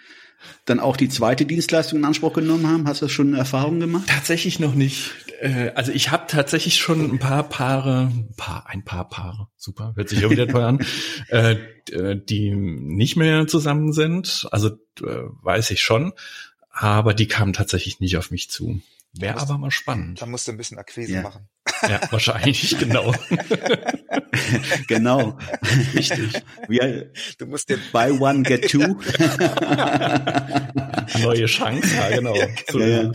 dann 0.65 0.81
auch 0.81 0.97
die 0.97 1.09
zweite 1.09 1.45
Dienstleistung 1.45 1.99
in 1.99 2.05
Anspruch 2.05 2.33
genommen 2.33 2.69
haben? 2.69 2.87
Hast 2.87 3.03
du 3.03 3.09
schon 3.09 3.35
Erfahrungen 3.35 3.81
gemacht? 3.81 4.09
Tatsächlich 4.09 4.61
noch 4.61 4.75
nicht. 4.75 5.13
Äh, 5.41 5.71
also 5.75 5.93
ich 5.93 6.11
habe 6.11 6.25
tatsächlich 6.29 6.77
schon 6.77 7.11
ein 7.11 7.19
paar 7.19 7.49
Paare, 7.49 8.11
ein 8.13 8.35
paar, 8.37 8.67
ein 8.69 8.85
paar 8.85 9.09
Paare, 9.09 9.49
super, 9.57 9.93
hört 9.97 10.09
sich 10.09 10.21
ja 10.21 10.31
wieder 10.31 10.49
toll 10.49 10.63
an, 10.63 10.87
äh, 11.29 11.57
die 12.17 12.55
nicht 12.55 13.17
mehr 13.17 13.47
zusammen 13.47 13.93
sind. 13.93 14.49
Also 14.51 14.71
äh, 15.03 15.25
weiß 15.43 15.71
ich 15.71 15.83
schon, 15.83 16.13
aber 16.71 17.15
die 17.15 17.27
kamen 17.27 17.53
tatsächlich 17.53 18.01
nicht 18.01 18.17
auf 18.17 18.31
mich 18.31 18.51
zu. 18.51 18.81
Wäre 19.13 19.41
aber 19.41 19.59
mal 19.59 19.71
spannend. 19.71 20.21
Da 20.21 20.27
musst 20.27 20.47
du 20.47 20.53
ein 20.53 20.59
bisschen 20.59 20.79
Akquise 20.79 21.15
ja. 21.15 21.23
machen. 21.23 21.49
Ja, 21.89 22.01
wahrscheinlich, 22.11 22.77
genau. 22.79 23.13
genau. 24.89 25.39
Richtig. 25.95 26.43
Wir, 26.69 27.11
du 27.39 27.47
musst 27.47 27.69
den 27.69 27.81
Buy 27.93 28.11
One, 28.13 28.43
Get 28.43 28.71
Two. 28.71 28.79
Neue 31.23 31.47
Chance, 31.47 31.89
ja, 31.95 32.17
genau. 32.17 32.35
Ja, 32.35 32.49
ja. 32.87 33.13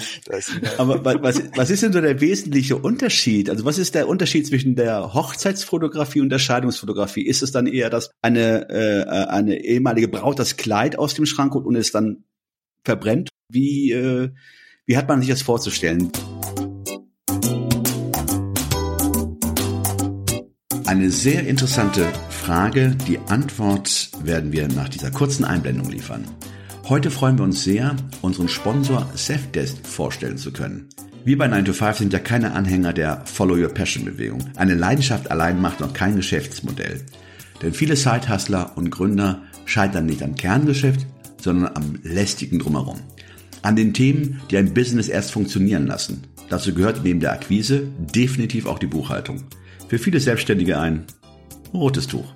Aber 0.78 1.04
was, 1.24 1.42
was 1.56 1.70
ist 1.70 1.84
denn 1.84 1.94
so 1.94 2.02
der 2.02 2.22
wesentliche 2.22 2.78
Unterschied? 2.78 3.50
Also 3.50 3.66
was 3.66 3.78
ist 3.78 3.96
der 3.96 4.08
Unterschied 4.08 4.48
zwischen 4.48 4.76
der 4.76 5.14
Hochzeitsfotografie 5.14 6.22
und 6.22 6.30
der 6.30 6.40
Scheidungsfotografie? 6.40 7.26
Ist 7.26 7.42
es 7.42 7.52
dann 7.52 7.68
eher, 7.68 7.90
dass 7.90 8.12
eine, 8.22 8.70
äh, 8.70 9.06
eine 9.28 9.64
ehemalige 9.64 10.08
Braut 10.08 10.40
das 10.40 10.58
Kleid 10.58 10.98
aus 10.98 11.14
dem 11.14 11.26
Schrank 11.26 11.54
holt 11.54 11.66
und 11.66 11.76
es 11.76 11.92
dann 11.92 12.24
verbrennt? 12.84 13.30
Wie, 13.50 13.92
äh, 13.92 14.30
wie 14.86 14.98
hat 14.98 15.08
man 15.08 15.20
sich 15.22 15.30
das 15.30 15.42
vorzustellen? 15.42 16.12
Eine 20.92 21.10
sehr 21.10 21.48
interessante 21.48 22.06
Frage. 22.30 22.98
Die 23.08 23.18
Antwort 23.30 24.12
werden 24.26 24.52
wir 24.52 24.68
nach 24.68 24.90
dieser 24.90 25.10
kurzen 25.10 25.46
Einblendung 25.46 25.90
liefern. 25.90 26.26
Heute 26.90 27.12
freuen 27.12 27.38
wir 27.38 27.46
uns 27.46 27.64
sehr, 27.64 27.96
unseren 28.22 28.50
Sponsor 28.50 29.10
Safdesk 29.16 29.88
vorstellen 29.88 30.38
zu 30.38 30.52
können. 30.52 30.90
Wir 31.24 31.38
bei 31.38 31.48
9 31.48 31.64
to 31.64 31.72
5 31.72 31.98
sind 31.98 32.12
ja 32.12 32.20
keine 32.20 32.52
Anhänger 32.52 32.92
der 32.92 33.22
Follow 33.24 33.56
Your 33.56 33.70
Passion 33.70 34.04
Bewegung. 34.04 34.44
Eine 34.58 34.76
Leidenschaft 34.76 35.32
allein 35.32 35.62
macht 35.62 35.80
noch 35.80 35.94
kein 35.94 36.18
Geschäftsmodell. 36.18 37.00
Denn 37.62 37.74
viele 37.74 37.96
Sidehustler 37.96 38.74
und 38.76 38.92
Gründer 38.92 39.44
scheitern 39.64 40.08
nicht 40.08 40.22
am 40.22 40.36
Kerngeschäft, 40.36 41.08
sondern 41.42 41.74
am 41.74 42.00
lästigen 42.04 42.60
Drumherum. 42.60 43.00
An 43.62 43.78
den 43.78 43.94
Themen, 43.94 44.42
die 44.52 44.58
ein 44.58 44.74
Business 44.74 45.08
erst 45.08 45.32
funktionieren 45.32 45.88
lassen. 45.88 46.24
Dazu 46.50 46.74
gehört 46.74 47.06
neben 47.06 47.22
der 47.22 47.32
Akquise 47.32 47.88
definitiv 47.98 48.66
auch 48.66 48.78
die 48.78 48.88
Buchhaltung 48.88 49.46
für 49.92 50.00
viele 50.00 50.22
Selbstständige 50.22 50.80
ein 50.80 51.04
rotes 51.74 52.08
Tuch. 52.08 52.34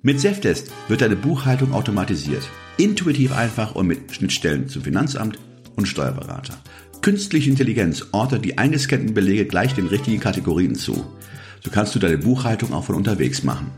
Mit 0.00 0.18
Safdesk 0.18 0.68
wird 0.88 1.02
deine 1.02 1.14
Buchhaltung 1.14 1.74
automatisiert, 1.74 2.48
intuitiv 2.78 3.32
einfach 3.32 3.74
und 3.74 3.86
mit 3.86 4.10
Schnittstellen 4.10 4.66
zum 4.66 4.84
Finanzamt 4.84 5.38
und 5.76 5.88
Steuerberater. 5.88 6.54
Künstliche 7.02 7.50
Intelligenz 7.50 8.06
ordnet 8.12 8.46
die 8.46 8.56
eingescannten 8.56 9.12
Belege 9.12 9.44
gleich 9.44 9.74
den 9.74 9.88
richtigen 9.88 10.20
Kategorien 10.20 10.74
zu. 10.74 10.94
So 11.62 11.70
kannst 11.70 11.94
du 11.94 11.98
deine 11.98 12.16
Buchhaltung 12.16 12.72
auch 12.72 12.84
von 12.84 12.94
unterwegs 12.94 13.44
machen. 13.44 13.70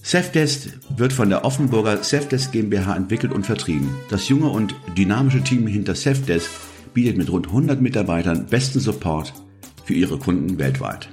Safdesk 0.00 0.78
wird 0.96 1.12
von 1.12 1.30
der 1.30 1.44
Offenburger 1.44 2.04
Safdesk 2.04 2.52
GmbH 2.52 2.94
entwickelt 2.94 3.32
und 3.32 3.44
vertrieben. 3.44 3.90
Das 4.08 4.28
junge 4.28 4.50
und 4.50 4.72
dynamische 4.96 5.42
Team 5.42 5.66
hinter 5.66 5.96
Safdesk 5.96 6.48
bietet 6.94 7.16
mit 7.16 7.28
rund 7.28 7.48
100 7.48 7.80
Mitarbeitern 7.80 8.46
besten 8.46 8.78
Support 8.78 9.32
für 9.84 9.94
ihre 9.94 10.18
Kunden 10.20 10.60
weltweit. 10.60 11.08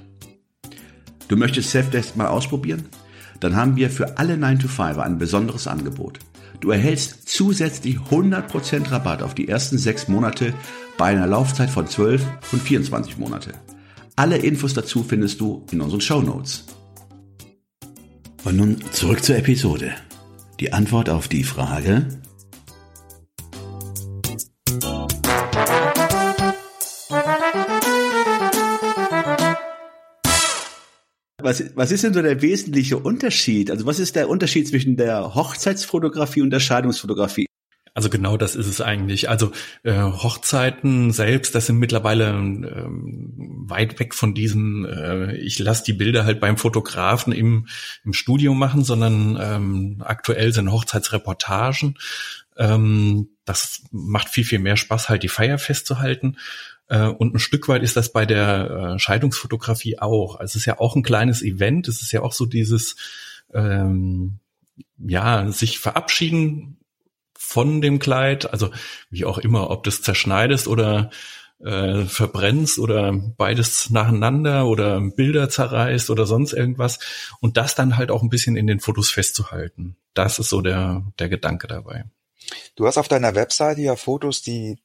Du 1.27 1.35
möchtest 1.35 1.71
Selfdesk 1.71 2.15
mal 2.15 2.27
ausprobieren? 2.27 2.85
Dann 3.39 3.55
haben 3.55 3.75
wir 3.75 3.89
für 3.89 4.17
alle 4.17 4.37
9 4.37 4.59
to 4.59 4.67
5 4.67 4.97
ein 4.99 5.17
besonderes 5.17 5.67
Angebot. 5.67 6.19
Du 6.61 6.71
erhältst 6.71 7.27
zusätzlich 7.27 7.97
100% 7.97 8.91
Rabatt 8.91 9.21
auf 9.21 9.35
die 9.35 9.47
ersten 9.47 9.77
6 9.77 10.07
Monate 10.07 10.53
bei 10.97 11.05
einer 11.05 11.27
Laufzeit 11.27 11.69
von 11.69 11.87
12 11.87 12.25
und 12.51 12.61
24 12.61 13.17
Monate. 13.17 13.53
Alle 14.15 14.37
Infos 14.37 14.73
dazu 14.73 15.03
findest 15.03 15.41
du 15.41 15.65
in 15.71 15.81
unseren 15.81 16.01
Show 16.01 16.21
Notes. 16.21 16.65
Und 18.45 18.57
nun 18.57 18.77
zurück 18.91 19.23
zur 19.23 19.37
Episode. 19.37 19.91
Die 20.59 20.71
Antwort 20.71 21.09
auf 21.09 21.27
die 21.27 21.43
Frage, 21.43 22.07
was, 31.45 31.63
was 31.75 31.91
ist 31.91 32.03
denn 32.03 32.13
so 32.13 32.21
der 32.21 32.41
wesentliche 32.41 32.97
Unterschied? 32.97 33.71
Also 33.71 33.85
was 33.85 33.99
ist 33.99 34.15
der 34.15 34.27
Unterschied 34.27 34.67
zwischen 34.67 34.97
der 34.97 35.35
Hochzeitsfotografie 35.35 36.41
und 36.41 36.49
der 36.49 36.59
Scheidungsfotografie? 36.59 37.45
Also 37.93 38.09
genau 38.09 38.35
das 38.35 38.57
ist 38.57 38.67
es 38.67 38.81
eigentlich. 38.81 39.29
Also 39.29 39.53
äh, 39.83 39.93
Hochzeiten 39.93 41.13
selbst, 41.13 41.55
das 41.55 41.67
sind 41.67 41.77
mittlerweile 41.77 42.27
ähm, 42.27 43.33
weit 43.67 43.97
weg 44.01 44.13
von 44.13 44.33
diesem, 44.33 44.85
äh, 44.85 45.37
ich 45.37 45.59
lasse 45.59 45.85
die 45.85 45.93
Bilder 45.93 46.25
halt 46.25 46.41
beim 46.41 46.57
Fotografen 46.57 47.31
im, 47.31 47.67
im 48.03 48.11
Studio 48.11 48.53
machen, 48.53 48.83
sondern 48.83 49.39
ähm, 49.41 50.03
aktuell 50.03 50.51
sind 50.51 50.73
Hochzeitsreportagen. 50.73 51.97
Ähm, 52.57 53.29
das 53.45 53.83
macht 53.91 54.27
viel, 54.27 54.43
viel 54.43 54.59
mehr 54.59 54.75
Spaß, 54.75 55.07
halt 55.07 55.23
die 55.23 55.29
Feier 55.29 55.57
festzuhalten. 55.57 56.35
Äh, 56.87 57.07
und 57.07 57.35
ein 57.35 57.39
Stück 57.39 57.67
weit 57.67 57.83
ist 57.83 57.95
das 57.95 58.11
bei 58.11 58.25
der 58.25 58.95
äh, 58.95 58.99
Scheidungsfotografie 58.99 59.99
auch. 59.99 60.35
Also 60.35 60.51
es 60.51 60.55
ist 60.57 60.65
ja 60.65 60.79
auch 60.79 60.95
ein 60.95 61.03
kleines 61.03 61.41
Event. 61.41 61.87
Es 61.87 62.01
ist 62.01 62.11
ja 62.11 62.21
auch 62.21 62.33
so 62.33 62.45
dieses, 62.45 62.95
ähm, 63.53 64.39
ja, 64.97 65.49
sich 65.51 65.79
verabschieden 65.79 66.77
von 67.33 67.81
dem 67.81 67.99
Kleid. 67.99 68.51
Also 68.51 68.71
wie 69.09 69.25
auch 69.25 69.37
immer, 69.37 69.69
ob 69.69 69.83
das 69.83 70.01
zerschneidest 70.01 70.67
oder 70.67 71.09
äh, 71.63 72.03
verbrennst 72.03 72.79
oder 72.79 73.13
beides 73.13 73.89
nacheinander 73.89 74.67
oder 74.67 74.99
Bilder 75.01 75.49
zerreißt 75.49 76.09
oder 76.09 76.25
sonst 76.25 76.53
irgendwas 76.53 76.99
und 77.39 77.57
das 77.57 77.75
dann 77.75 77.97
halt 77.97 78.11
auch 78.11 78.21
ein 78.21 78.29
bisschen 78.29 78.57
in 78.57 78.67
den 78.67 78.79
Fotos 78.79 79.09
festzuhalten. 79.09 79.95
Das 80.13 80.37
ist 80.39 80.49
so 80.49 80.61
der, 80.61 81.03
der 81.17 81.29
Gedanke 81.29 81.67
dabei. 81.67 82.05
Du 82.75 82.85
hast 82.85 82.97
auf 82.97 83.07
deiner 83.07 83.35
Webseite 83.35 83.81
ja 83.81 83.95
Fotos, 83.95 84.41
die 84.41 84.77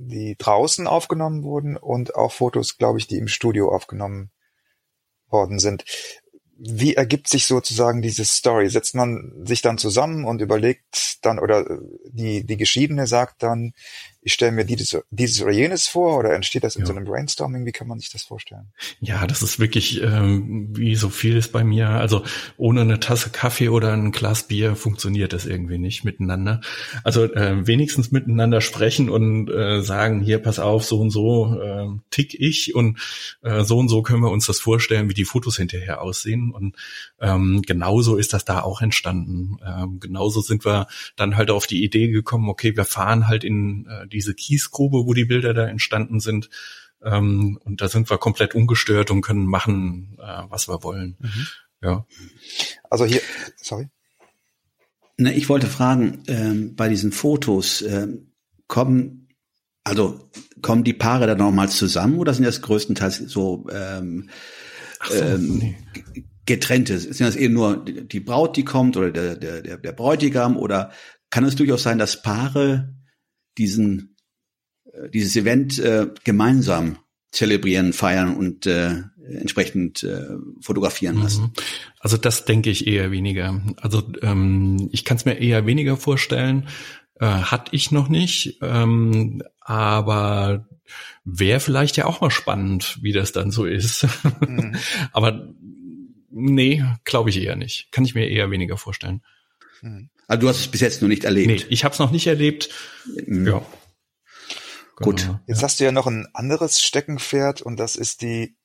die 0.00 0.36
draußen 0.38 0.86
aufgenommen 0.86 1.42
wurden 1.42 1.76
und 1.76 2.14
auch 2.14 2.32
Fotos, 2.32 2.78
glaube 2.78 2.98
ich, 2.98 3.06
die 3.06 3.18
im 3.18 3.28
Studio 3.28 3.74
aufgenommen 3.74 4.30
worden 5.28 5.58
sind. 5.58 5.84
Wie 6.60 6.94
ergibt 6.94 7.28
sich 7.28 7.46
sozusagen 7.46 8.02
diese 8.02 8.24
Story? 8.24 8.68
Setzt 8.68 8.94
man 8.94 9.44
sich 9.44 9.62
dann 9.62 9.78
zusammen 9.78 10.24
und 10.24 10.40
überlegt 10.40 11.24
dann 11.24 11.38
oder 11.38 11.64
die, 12.10 12.44
die 12.44 12.56
Geschiedene 12.56 13.06
sagt 13.06 13.42
dann, 13.44 13.74
ich 14.28 14.34
stelle 14.34 14.52
mir 14.52 14.66
dieses, 14.66 14.94
dieses 15.10 15.40
oder 15.40 15.52
jenes 15.52 15.88
vor 15.88 16.18
oder 16.18 16.34
entsteht 16.34 16.62
das 16.62 16.76
in 16.76 16.82
ja. 16.82 16.86
so 16.86 16.92
einem 16.92 17.06
Brainstorming? 17.06 17.64
Wie 17.64 17.72
kann 17.72 17.88
man 17.88 17.98
sich 17.98 18.10
das 18.10 18.24
vorstellen? 18.24 18.68
Ja, 19.00 19.26
das 19.26 19.42
ist 19.42 19.58
wirklich 19.58 20.02
ähm, 20.02 20.68
wie 20.76 20.96
so 20.96 21.08
vieles 21.08 21.48
bei 21.48 21.64
mir. 21.64 21.88
Also 21.88 22.24
ohne 22.58 22.82
eine 22.82 23.00
Tasse 23.00 23.30
Kaffee 23.30 23.70
oder 23.70 23.94
ein 23.94 24.12
Glas 24.12 24.42
Bier 24.46 24.76
funktioniert 24.76 25.32
das 25.32 25.46
irgendwie 25.46 25.78
nicht 25.78 26.04
miteinander. 26.04 26.60
Also 27.04 27.24
äh, 27.24 27.66
wenigstens 27.66 28.12
miteinander 28.12 28.60
sprechen 28.60 29.08
und 29.08 29.48
äh, 29.48 29.80
sagen, 29.80 30.20
hier 30.20 30.40
pass 30.40 30.58
auf, 30.58 30.84
so 30.84 31.00
und 31.00 31.08
so 31.08 31.58
äh, 31.58 31.86
tick 32.10 32.34
ich 32.38 32.74
und 32.74 32.98
äh, 33.40 33.64
so 33.64 33.78
und 33.78 33.88
so 33.88 34.02
können 34.02 34.20
wir 34.20 34.30
uns 34.30 34.44
das 34.44 34.60
vorstellen, 34.60 35.08
wie 35.08 35.14
die 35.14 35.24
Fotos 35.24 35.56
hinterher 35.56 36.02
aussehen. 36.02 36.50
Und 36.50 36.76
ähm, 37.18 37.62
genauso 37.66 38.18
ist 38.18 38.34
das 38.34 38.44
da 38.44 38.60
auch 38.60 38.82
entstanden. 38.82 39.56
Ähm, 39.66 40.00
genauso 40.00 40.42
sind 40.42 40.66
wir 40.66 40.86
dann 41.16 41.38
halt 41.38 41.50
auf 41.50 41.66
die 41.66 41.82
Idee 41.82 42.08
gekommen, 42.08 42.50
okay, 42.50 42.76
wir 42.76 42.84
fahren 42.84 43.26
halt 43.26 43.42
in 43.42 43.86
äh, 43.86 44.06
die 44.06 44.17
diese 44.18 44.34
Kiesgrube, 44.34 45.06
wo 45.06 45.14
die 45.14 45.24
Bilder 45.24 45.54
da 45.54 45.66
entstanden 45.66 46.18
sind. 46.18 46.50
Ähm, 47.02 47.58
und 47.62 47.80
da 47.80 47.88
sind 47.88 48.10
wir 48.10 48.18
komplett 48.18 48.56
ungestört 48.56 49.12
und 49.12 49.22
können 49.22 49.46
machen, 49.46 50.18
äh, 50.20 50.42
was 50.48 50.68
wir 50.68 50.82
wollen. 50.82 51.16
Mhm. 51.20 51.46
Ja. 51.80 52.06
Also 52.90 53.04
hier, 53.04 53.20
sorry. 53.56 53.88
Ne, 55.16 55.32
ich 55.34 55.48
wollte 55.48 55.68
fragen, 55.68 56.24
ähm, 56.26 56.74
bei 56.74 56.88
diesen 56.88 57.12
Fotos 57.12 57.82
ähm, 57.82 58.32
kommen, 58.66 59.28
also 59.84 60.28
kommen 60.60 60.82
die 60.82 60.92
Paare 60.92 61.26
dann 61.28 61.38
nochmals 61.38 61.76
zusammen 61.76 62.18
oder 62.18 62.34
sind 62.34 62.44
das 62.44 62.62
größtenteils 62.62 63.18
so, 63.28 63.66
ähm, 63.72 64.28
so 65.08 65.14
ähm, 65.14 65.58
nee. 65.58 65.76
getrennte? 66.46 66.98
Sind 66.98 67.20
das 67.20 67.36
eben 67.36 67.54
nur 67.54 67.84
die 67.84 68.20
Braut, 68.20 68.56
die 68.56 68.64
kommt 68.64 68.96
oder 68.96 69.12
der, 69.12 69.36
der, 69.36 69.76
der 69.78 69.92
Bräutigam 69.92 70.56
oder 70.56 70.90
kann 71.30 71.44
es 71.44 71.54
durchaus 71.54 71.84
sein, 71.84 71.98
dass 71.98 72.22
Paare 72.22 72.97
diesen, 73.58 74.16
äh, 74.92 75.10
dieses 75.10 75.36
Event 75.36 75.78
äh, 75.78 76.08
gemeinsam 76.24 76.98
zelebrieren, 77.30 77.92
feiern 77.92 78.36
und 78.36 78.66
äh, 78.66 79.02
entsprechend 79.28 80.02
äh, 80.02 80.36
fotografieren 80.60 81.16
mhm. 81.16 81.22
lassen. 81.22 81.52
Also 82.00 82.16
das 82.16 82.44
denke 82.44 82.70
ich 82.70 82.86
eher 82.86 83.10
weniger. 83.10 83.60
Also 83.76 84.02
ähm, 84.22 84.88
ich 84.92 85.04
kann 85.04 85.18
es 85.18 85.24
mir 85.24 85.38
eher 85.38 85.66
weniger 85.66 85.96
vorstellen. 85.96 86.68
Äh, 87.20 87.26
hatte 87.26 87.74
ich 87.74 87.90
noch 87.90 88.08
nicht, 88.08 88.58
ähm, 88.62 89.42
aber 89.60 90.66
wäre 91.24 91.60
vielleicht 91.60 91.96
ja 91.96 92.06
auch 92.06 92.20
mal 92.20 92.30
spannend, 92.30 92.98
wie 93.02 93.12
das 93.12 93.32
dann 93.32 93.50
so 93.50 93.66
ist. 93.66 94.06
Mhm. 94.46 94.76
aber 95.12 95.52
nee, 96.30 96.84
glaube 97.04 97.30
ich 97.30 97.42
eher 97.42 97.56
nicht. 97.56 97.88
Kann 97.92 98.04
ich 98.04 98.14
mir 98.14 98.28
eher 98.28 98.50
weniger 98.50 98.76
vorstellen. 98.76 99.22
Mhm. 99.82 100.10
Also 100.26 100.40
du 100.40 100.48
hast 100.48 100.60
es 100.60 100.68
bis 100.68 100.80
jetzt 100.80 101.02
noch 101.02 101.08
nicht 101.08 101.24
erlebt. 101.24 101.48
Nee, 101.48 101.66
ich 101.70 101.84
habe 101.84 101.92
es 101.92 101.98
noch 101.98 102.10
nicht 102.10 102.26
erlebt. 102.26 102.68
Mhm. 103.26 103.46
Ja. 103.46 103.66
Gut. 104.96 105.22
Genau. 105.22 105.40
Jetzt 105.46 105.62
hast 105.62 105.80
du 105.80 105.84
ja 105.84 105.92
noch 105.92 106.06
ein 106.06 106.26
anderes 106.34 106.82
Steckenpferd 106.82 107.62
und 107.62 107.78
das 107.78 107.96
ist 107.96 108.22
die 108.22 108.56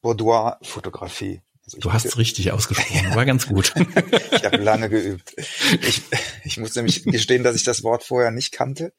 Boudoir-Fotografie. 0.00 1.42
Also 1.66 1.78
du 1.78 1.92
hast 1.92 2.04
es 2.04 2.16
richtig 2.16 2.52
ausgesprochen, 2.52 3.14
war 3.14 3.24
ganz 3.24 3.48
gut. 3.48 3.74
ich 4.30 4.44
habe 4.44 4.58
lange 4.58 4.88
geübt. 4.88 5.34
Ich, 5.82 6.02
ich 6.44 6.58
muss 6.58 6.76
nämlich 6.76 7.02
gestehen, 7.04 7.42
dass 7.42 7.56
ich 7.56 7.64
das 7.64 7.82
Wort 7.82 8.04
vorher 8.04 8.30
nicht 8.30 8.52
kannte. 8.52 8.92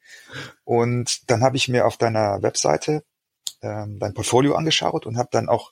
Und 0.66 1.30
dann 1.32 1.44
habe 1.44 1.56
ich 1.56 1.70
mir 1.70 1.86
auf 1.86 1.96
deiner 1.96 2.42
Webseite 2.42 3.04
ähm, 3.62 4.00
dein 4.00 4.14
Portfolio 4.14 4.56
angeschaut 4.56 5.06
und 5.06 5.18
habe 5.18 5.30
dann 5.32 5.48
auch 5.48 5.72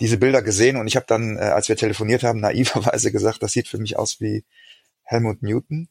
diese 0.00 0.16
Bilder 0.16 0.40
gesehen. 0.40 0.76
Und 0.76 0.86
ich 0.86 0.96
habe 0.96 1.06
dann, 1.06 1.36
äh, 1.36 1.40
als 1.40 1.68
wir 1.68 1.76
telefoniert 1.76 2.22
haben, 2.22 2.40
naiverweise 2.40 3.12
gesagt, 3.12 3.42
das 3.42 3.52
sieht 3.52 3.68
für 3.68 3.78
mich 3.78 3.98
aus 3.98 4.18
wie 4.20 4.44
Helmut 5.04 5.42
Newton. 5.42 5.88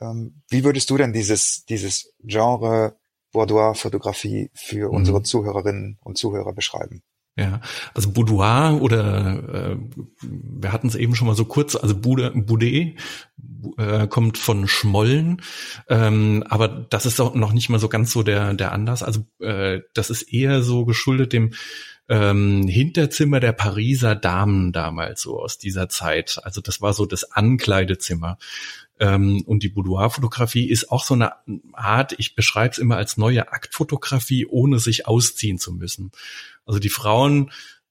Ähm, 0.00 0.42
wie 0.48 0.64
würdest 0.64 0.90
du 0.90 0.96
denn 0.96 1.12
dieses, 1.12 1.64
dieses 1.66 2.12
Genre 2.22 2.96
Boudoir-Fotografie 3.32 4.50
für 4.54 4.88
mhm. 4.88 4.94
unsere 4.94 5.22
Zuhörerinnen 5.22 5.98
und 6.02 6.18
Zuhörer 6.18 6.52
beschreiben? 6.52 7.02
Ja, 7.36 7.60
also 7.94 8.12
Boudoir 8.12 8.80
oder 8.80 9.72
äh, 9.72 9.76
wir 10.22 10.70
hatten 10.70 10.86
es 10.86 10.94
eben 10.94 11.16
schon 11.16 11.26
mal 11.26 11.34
so 11.34 11.44
kurz, 11.44 11.74
also 11.74 11.96
Boudet 11.96 12.96
äh, 13.76 14.06
kommt 14.06 14.38
von 14.38 14.68
Schmollen, 14.68 15.42
ähm, 15.88 16.44
aber 16.48 16.68
das 16.68 17.06
ist 17.06 17.20
auch 17.20 17.34
noch 17.34 17.52
nicht 17.52 17.70
mal 17.70 17.80
so 17.80 17.88
ganz 17.88 18.12
so 18.12 18.22
der 18.22 18.54
der 18.54 18.70
Anlass. 18.70 19.02
Also 19.02 19.26
äh, 19.40 19.80
das 19.94 20.10
ist 20.10 20.32
eher 20.32 20.62
so 20.62 20.84
geschuldet 20.84 21.32
dem 21.32 21.54
ähm, 22.08 22.68
Hinterzimmer 22.68 23.40
der 23.40 23.52
Pariser 23.52 24.14
Damen 24.14 24.72
damals 24.72 25.22
so 25.22 25.40
aus 25.40 25.58
dieser 25.58 25.88
Zeit. 25.88 26.38
Also 26.42 26.60
das 26.60 26.80
war 26.80 26.92
so 26.92 27.06
das 27.06 27.32
Ankleidezimmer. 27.32 28.38
Ähm, 29.00 29.42
und 29.46 29.62
die 29.62 29.70
Boudoir-Fotografie 29.70 30.68
ist 30.68 30.90
auch 30.90 31.04
so 31.04 31.14
eine 31.14 31.32
Art, 31.72 32.14
ich 32.18 32.34
beschreibe 32.34 32.72
es 32.72 32.78
immer 32.78 32.96
als 32.96 33.16
neue 33.16 33.52
Aktfotografie, 33.52 34.46
ohne 34.46 34.78
sich 34.78 35.06
ausziehen 35.06 35.58
zu 35.58 35.72
müssen. 35.72 36.12
Also 36.66 36.78
die 36.78 36.90
Frauen 36.90 37.50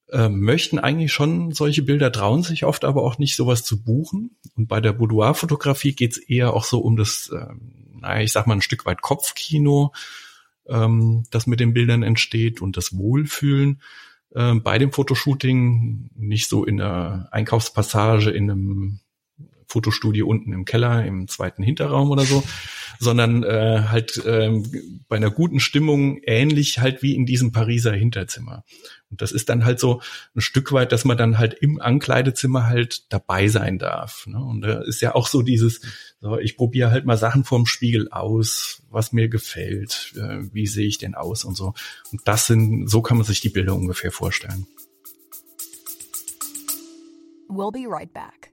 äh, 0.10 0.29
möchten 0.29 0.79
eigentlich 0.79 1.12
schon 1.12 1.51
solche 1.51 1.82
Bilder, 1.82 2.12
trauen 2.12 2.43
sich 2.43 2.65
oft 2.65 2.86
aber 2.86 3.03
auch 3.03 3.17
nicht, 3.17 3.36
sowas 3.36 3.63
zu 3.63 3.84
buchen. 3.84 4.38
Und 4.55 4.67
bei 4.67 4.79
der 4.79 4.93
Boudoir-Fotografie 4.93 5.93
geht 5.93 6.12
es 6.12 6.17
eher 6.17 6.53
auch 6.53 6.65
so 6.65 6.79
um 6.79 6.96
das, 6.96 7.29
äh, 7.29 7.48
naja, 8.00 8.22
ich 8.22 8.32
sag 8.32 8.48
mal 8.48 8.53
ein 8.53 8.62
Stück 8.62 8.86
weit 8.86 9.01
Kopfkino, 9.01 9.91
ähm, 10.67 11.24
das 11.32 11.48
mit 11.48 11.60
den 11.60 11.74
Bildern 11.74 12.03
entsteht 12.03 12.62
und 12.62 12.77
das 12.77 12.96
Wohlfühlen 12.98 13.82
äh, 14.36 14.55
bei 14.55 14.77
dem 14.77 14.91
Fotoshooting, 14.91 16.10
nicht 16.15 16.50
so 16.50 16.65
in 16.65 16.82
einer 16.82 17.27
Einkaufspassage 17.32 18.32
in 18.32 18.50
einem 18.50 19.00
Fotostudio 19.73 20.27
unten 20.27 20.53
im 20.53 20.65
Keller, 20.65 21.03
im 21.03 21.27
zweiten 21.27 21.63
Hinterraum 21.63 22.11
oder 22.11 22.23
so, 22.23 22.43
sondern 22.99 23.43
äh, 23.43 23.85
halt 23.89 24.23
äh, 24.23 24.51
bei 25.07 25.15
einer 25.15 25.31
guten 25.31 25.59
Stimmung 25.59 26.19
ähnlich 26.23 26.77
halt 26.77 27.01
wie 27.01 27.15
in 27.15 27.25
diesem 27.25 27.51
Pariser 27.51 27.91
Hinterzimmer. 27.91 28.63
Und 29.09 29.21
das 29.23 29.31
ist 29.31 29.49
dann 29.49 29.65
halt 29.65 29.79
so 29.79 29.99
ein 30.35 30.41
Stück 30.41 30.71
weit, 30.73 30.91
dass 30.91 31.05
man 31.05 31.17
dann 31.17 31.39
halt 31.39 31.55
im 31.55 31.81
Ankleidezimmer 31.81 32.67
halt 32.67 33.11
dabei 33.11 33.47
sein 33.47 33.79
darf. 33.79 34.27
Ne? 34.27 34.37
Und 34.37 34.61
da 34.61 34.81
ist 34.83 35.01
ja 35.01 35.15
auch 35.15 35.27
so 35.27 35.41
dieses, 35.41 35.81
so, 36.21 36.37
ich 36.37 36.55
probiere 36.55 36.91
halt 36.91 37.05
mal 37.05 37.17
Sachen 37.17 37.43
vorm 37.43 37.65
Spiegel 37.65 38.09
aus, 38.11 38.83
was 38.91 39.11
mir 39.11 39.27
gefällt, 39.27 40.13
äh, 40.17 40.53
wie 40.53 40.67
sehe 40.67 40.87
ich 40.87 40.99
denn 40.99 41.15
aus 41.15 41.45
und 41.45 41.55
so. 41.55 41.73
Und 42.11 42.21
das 42.25 42.45
sind, 42.45 42.87
so 42.87 43.01
kann 43.01 43.17
man 43.17 43.25
sich 43.25 43.41
die 43.41 43.49
Bilder 43.49 43.73
ungefähr 43.73 44.12
vorstellen. 44.12 44.67
We'll 47.49 47.71
be 47.71 47.88
right 47.88 48.12
back. 48.13 48.52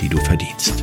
Die 0.00 0.08
du 0.08 0.18
verdienst. 0.18 0.82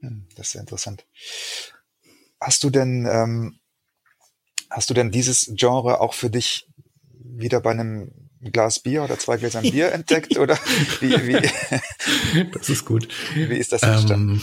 Hm, 0.00 0.28
das 0.36 0.46
ist 0.46 0.52
sehr 0.52 0.60
interessant. 0.60 1.04
Hast 2.40 2.62
du 2.62 2.70
denn, 2.70 3.08
ähm, 3.10 3.58
hast 4.70 4.90
du 4.90 4.94
denn 4.94 5.10
dieses 5.10 5.50
Genre 5.56 6.00
auch 6.00 6.14
für 6.14 6.30
dich 6.30 6.68
wieder 7.10 7.60
bei 7.60 7.72
einem 7.72 8.12
Glas 8.52 8.78
Bier 8.78 9.02
oder 9.02 9.18
zwei 9.18 9.38
Gläsern 9.38 9.62
Bier 9.62 9.90
entdeckt 9.90 10.38
oder 10.38 10.56
wie, 11.00 11.10
wie? 11.26 12.50
Das 12.52 12.68
ist 12.68 12.84
gut. 12.84 13.08
Wie 13.34 13.56
ist 13.56 13.72
das 13.72 13.82
entstanden? 13.82 14.34
Ähm, 14.34 14.42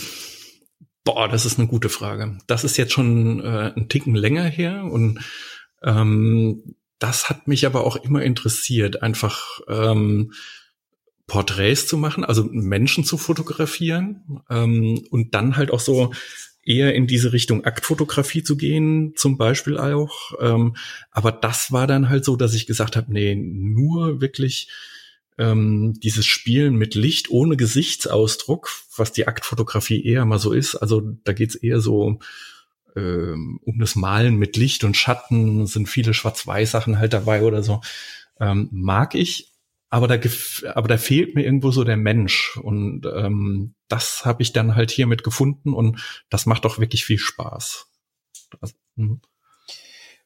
Boah, 1.03 1.27
das 1.27 1.45
ist 1.45 1.59
eine 1.59 1.67
gute 1.67 1.89
Frage. 1.89 2.37
Das 2.47 2.63
ist 2.63 2.77
jetzt 2.77 2.93
schon 2.93 3.41
äh, 3.41 3.73
ein 3.75 3.89
Ticken 3.89 4.15
länger 4.15 4.43
her 4.43 4.85
und 4.85 5.19
ähm, 5.83 6.75
das 6.99 7.29
hat 7.29 7.47
mich 7.47 7.65
aber 7.65 7.85
auch 7.85 7.97
immer 7.97 8.23
interessiert, 8.23 9.03
einfach 9.03 9.59
ähm, 9.67 10.31
Porträts 11.27 11.87
zu 11.87 11.97
machen, 11.97 12.23
also 12.23 12.45
Menschen 12.45 13.03
zu 13.03 13.17
fotografieren 13.17 14.41
ähm, 14.49 15.03
und 15.09 15.35
dann 15.35 15.57
halt 15.57 15.71
auch 15.71 15.81
so 15.81 16.13
eher 16.65 16.95
in 16.95 17.07
diese 17.07 17.33
Richtung 17.33 17.65
Aktfotografie 17.65 18.43
zu 18.43 18.55
gehen, 18.55 19.13
zum 19.17 19.37
Beispiel 19.37 19.77
auch. 19.77 20.33
Ähm, 20.39 20.75
aber 21.11 21.31
das 21.33 21.71
war 21.73 21.87
dann 21.87 22.09
halt 22.09 22.23
so, 22.23 22.37
dass 22.37 22.53
ich 22.53 22.67
gesagt 22.67 22.95
habe, 22.95 23.11
nee, 23.11 23.35
nur 23.35 24.21
wirklich 24.21 24.69
ähm, 25.37 25.93
dieses 26.01 26.25
Spielen 26.25 26.75
mit 26.75 26.95
Licht 26.95 27.29
ohne 27.29 27.57
Gesichtsausdruck, 27.57 28.69
was 28.95 29.11
die 29.11 29.27
Aktfotografie 29.27 30.03
eher 30.03 30.25
mal 30.25 30.39
so 30.39 30.51
ist. 30.51 30.75
Also 30.75 31.01
da 31.23 31.33
geht's 31.33 31.55
eher 31.55 31.79
so 31.79 32.19
ähm, 32.95 33.59
um 33.63 33.79
das 33.79 33.95
Malen 33.95 34.37
mit 34.37 34.57
Licht 34.57 34.83
und 34.83 34.97
Schatten, 34.97 35.65
sind 35.65 35.89
viele 35.89 36.13
Schwarz-Weiß-Sachen 36.13 36.99
halt 36.99 37.13
dabei 37.13 37.43
oder 37.43 37.63
so. 37.63 37.81
Ähm, 38.39 38.69
mag 38.71 39.15
ich, 39.15 39.51
aber 39.89 40.07
da, 40.07 40.17
aber 40.73 40.87
da 40.87 40.97
fehlt 40.97 41.35
mir 41.35 41.43
irgendwo 41.43 41.71
so 41.71 41.83
der 41.83 41.97
Mensch. 41.97 42.57
Und 42.57 43.05
ähm, 43.05 43.75
das 43.87 44.25
habe 44.25 44.41
ich 44.43 44.53
dann 44.53 44.75
halt 44.75 44.91
hiermit 44.91 45.23
gefunden 45.23 45.73
und 45.73 46.01
das 46.29 46.45
macht 46.45 46.65
auch 46.65 46.79
wirklich 46.79 47.05
viel 47.05 47.19
Spaß. 47.19 47.87
Also, 48.59 48.73
mhm. 48.95 49.21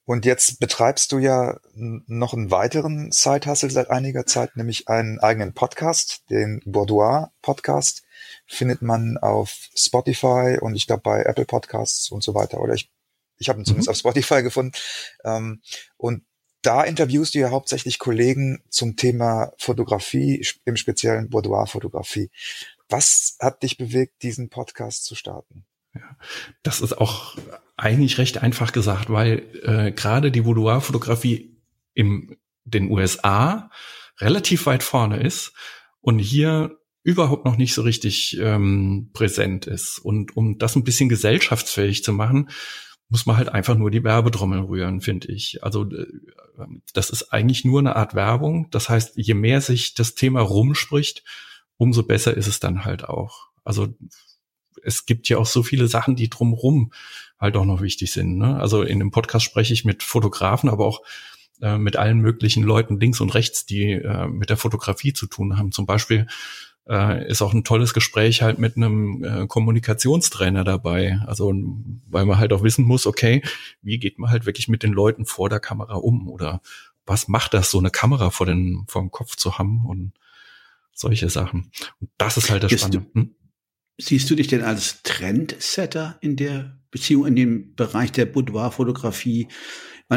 Und 0.08 0.26
jetzt 0.26 0.62
betreibst 0.62 1.12
du 1.12 1.18
ja 1.18 1.60
noch 1.74 2.34
einen 2.34 2.50
weiteren 2.50 3.12
Side-Hustle 3.12 3.70
seit 3.70 3.90
einiger 3.90 4.26
Zeit, 4.26 4.56
nämlich 4.56 4.88
einen 4.88 5.20
eigenen 5.20 5.54
Podcast, 5.54 6.24
den 6.30 6.62
Boudoir 6.64 7.34
Podcast. 7.42 8.04
Findet 8.46 8.82
man 8.82 9.18
auf 9.18 9.68
Spotify 9.76 10.60
und 10.62 10.76
ich 10.76 10.88
glaube 10.88 11.02
bei 11.02 11.24
Apple 11.24 11.44
Podcasts 11.44 12.10
und 12.10 12.24
so 12.24 12.34
weiter. 12.34 12.62
Oder 12.62 12.76
ich, 12.76 12.90
ich 13.38 13.50
habe 13.50 13.60
ihn 13.60 13.66
zumindest 13.66 13.90
mhm. 13.90 13.92
auf 13.92 13.98
Spotify 13.98 14.44
gefunden. 14.44 14.72
Ähm, 15.26 15.62
und 15.98 16.24
da 16.62 16.86
interviewst 16.86 17.36
du 17.36 17.40
ja 17.40 17.50
hauptsächlich 17.50 18.00
Kollegen 18.00 18.64
zum 18.70 18.96
Thema 18.96 19.52
Fotografie, 19.58 20.48
im 20.64 20.78
speziellen 20.78 21.30
Boudoir-Fotografie. 21.30 22.32
Was 22.88 23.36
hat 23.42 23.62
dich 23.62 23.78
bewegt, 23.78 24.24
diesen 24.24 24.48
Podcast 24.48 25.04
zu 25.04 25.16
starten? 25.16 25.66
Ja, 25.94 26.16
das 26.64 26.80
ist 26.80 26.98
auch 26.98 27.36
eigentlich 27.78 28.18
recht 28.18 28.42
einfach 28.42 28.72
gesagt, 28.72 29.10
weil 29.10 29.44
äh, 29.64 29.92
gerade 29.92 30.32
die 30.32 30.42
Boudoir-Fotografie 30.42 31.56
in 31.94 32.36
den 32.66 32.92
USA 32.92 33.70
relativ 34.20 34.66
weit 34.66 34.84
vorne 34.84 35.22
ist 35.22 35.54
und 36.02 36.20
hier 36.20 36.80
überhaupt 37.04 37.46
noch 37.46 37.56
nicht 37.56 37.74
so 37.74 37.84
richtig 37.84 38.38
ähm, 38.40 39.12
präsent 39.14 39.68
ist. 39.68 40.00
Und 40.00 40.36
um 40.36 40.58
das 40.58 40.76
ein 40.76 40.84
bisschen 40.84 41.08
gesellschaftsfähig 41.08 42.04
zu 42.04 42.12
machen, 42.12 42.50
muss 43.10 43.26
man 43.26 43.38
halt 43.38 43.50
einfach 43.50 43.78
nur 43.78 43.92
die 43.92 44.04
Werbetrommel 44.04 44.60
rühren, 44.60 45.00
finde 45.00 45.32
ich. 45.32 45.64
Also 45.64 45.90
äh, 45.90 46.08
das 46.94 47.10
ist 47.10 47.32
eigentlich 47.32 47.64
nur 47.64 47.80
eine 47.80 47.96
Art 47.96 48.16
Werbung. 48.16 48.70
Das 48.72 48.90
heißt, 48.90 49.14
je 49.16 49.34
mehr 49.36 49.62
sich 49.62 49.94
das 49.94 50.16
Thema 50.16 50.42
rumspricht, 50.42 51.24
umso 51.78 52.04
besser 52.04 52.36
ist 52.36 52.48
es 52.48 52.60
dann 52.60 52.84
halt 52.84 53.06
auch. 53.06 53.48
Also 53.64 53.96
es 54.84 55.06
gibt 55.06 55.30
ja 55.30 55.38
auch 55.38 55.46
so 55.46 55.64
viele 55.64 55.88
Sachen, 55.88 56.16
die 56.16 56.30
drumrum 56.30 56.92
halt 57.40 57.56
auch 57.56 57.66
noch 57.66 57.82
wichtig 57.82 58.12
sind. 58.12 58.38
Ne? 58.38 58.60
Also 58.60 58.82
in 58.82 59.00
dem 59.00 59.12
Podcast 59.12 59.46
spreche 59.46 59.74
ich 59.74 59.86
mit 59.86 60.04
Fotografen, 60.04 60.70
aber 60.70 60.86
auch 60.86 61.02
äh, 61.62 61.78
mit 61.78 61.96
allen 61.96 62.20
möglichen 62.20 62.64
Leuten 62.64 63.00
links 63.00 63.22
und 63.22 63.34
rechts, 63.34 63.66
die 63.66 63.92
äh, 63.92 64.28
mit 64.28 64.50
der 64.50 64.58
Fotografie 64.58 65.14
zu 65.14 65.28
tun 65.28 65.58
haben. 65.58 65.72
Zum 65.72 65.86
Beispiel 65.86 66.28
äh, 66.88 67.28
ist 67.28 67.42
auch 67.42 67.54
ein 67.54 67.64
tolles 67.64 67.94
Gespräch 67.94 68.42
halt 68.42 68.60
mit 68.60 68.78
einem 68.78 69.24
äh, 69.24 69.48
Kommunikationstrainer 69.48 70.64
dabei. 70.64 71.20
Also 71.26 71.54
weil 72.08 72.26
man 72.26 72.38
halt 72.38 72.54
auch 72.54 72.64
wissen 72.64 72.86
muss, 72.86 73.06
okay, 73.06 73.42
wie 73.82 74.00
geht 74.00 74.20
man 74.20 74.30
halt 74.30 74.46
wirklich 74.46 74.68
mit 74.68 74.84
den 74.84 74.94
Leuten 74.94 75.26
vor 75.26 75.50
der 75.50 75.60
Kamera 75.60 75.96
um 75.96 76.30
oder 76.30 76.62
was 77.06 77.28
macht 77.28 77.54
das, 77.54 77.72
so 77.72 77.80
eine 77.80 77.90
Kamera 77.90 78.32
vor, 78.32 78.46
den, 78.46 78.86
vor 78.88 79.02
dem 79.02 79.12
Kopf 79.12 79.36
zu 79.36 79.58
haben 79.58 79.86
und 79.86 80.14
solche 80.94 81.30
Sachen. 81.30 81.72
Und 82.02 82.10
das 82.18 82.38
ist 82.38 82.50
halt 82.50 82.64
das 82.64 82.72
Spannende. 82.74 83.08
Hm? 83.14 83.36
Siehst 83.98 84.30
du 84.30 84.36
dich 84.36 84.48
denn 84.48 84.62
als 84.62 85.02
Trendsetter 85.04 86.18
in 86.22 86.36
der 86.36 86.78
Beziehung, 86.92 87.26
in 87.26 87.36
dem 87.36 87.76
Bereich 87.76 88.12
der 88.12 88.26
Boudoir-Fotografie? 88.26 89.48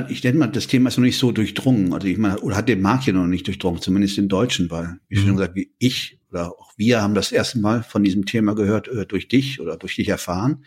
Ich 0.08 0.20
denke 0.20 0.38
mal, 0.38 0.46
das 0.46 0.66
Thema 0.66 0.88
ist 0.88 0.98
noch 0.98 1.04
nicht 1.04 1.18
so 1.18 1.32
durchdrungen. 1.32 1.92
Also 1.92 2.06
ich 2.06 2.18
meine, 2.18 2.38
oder 2.40 2.56
hat 2.56 2.68
den 2.68 2.80
Markt 2.80 3.06
ja 3.06 3.12
noch 3.12 3.26
nicht 3.26 3.46
durchdrungen, 3.46 3.80
zumindest 3.80 4.16
den 4.16 4.28
Deutschen, 4.28 4.70
weil, 4.70 5.00
wie 5.08 5.18
mhm. 5.18 5.26
schon 5.26 5.36
gesagt, 5.36 5.56
wie 5.56 5.72
ich 5.78 6.18
oder 6.30 6.52
auch 6.52 6.72
wir 6.76 7.02
haben 7.02 7.14
das 7.14 7.32
erste 7.32 7.58
Mal 7.58 7.82
von 7.82 8.04
diesem 8.04 8.24
Thema 8.24 8.54
gehört 8.54 8.88
äh, 8.88 9.06
durch 9.06 9.28
dich 9.28 9.60
oder 9.60 9.76
durch 9.76 9.96
dich 9.96 10.08
erfahren. 10.08 10.64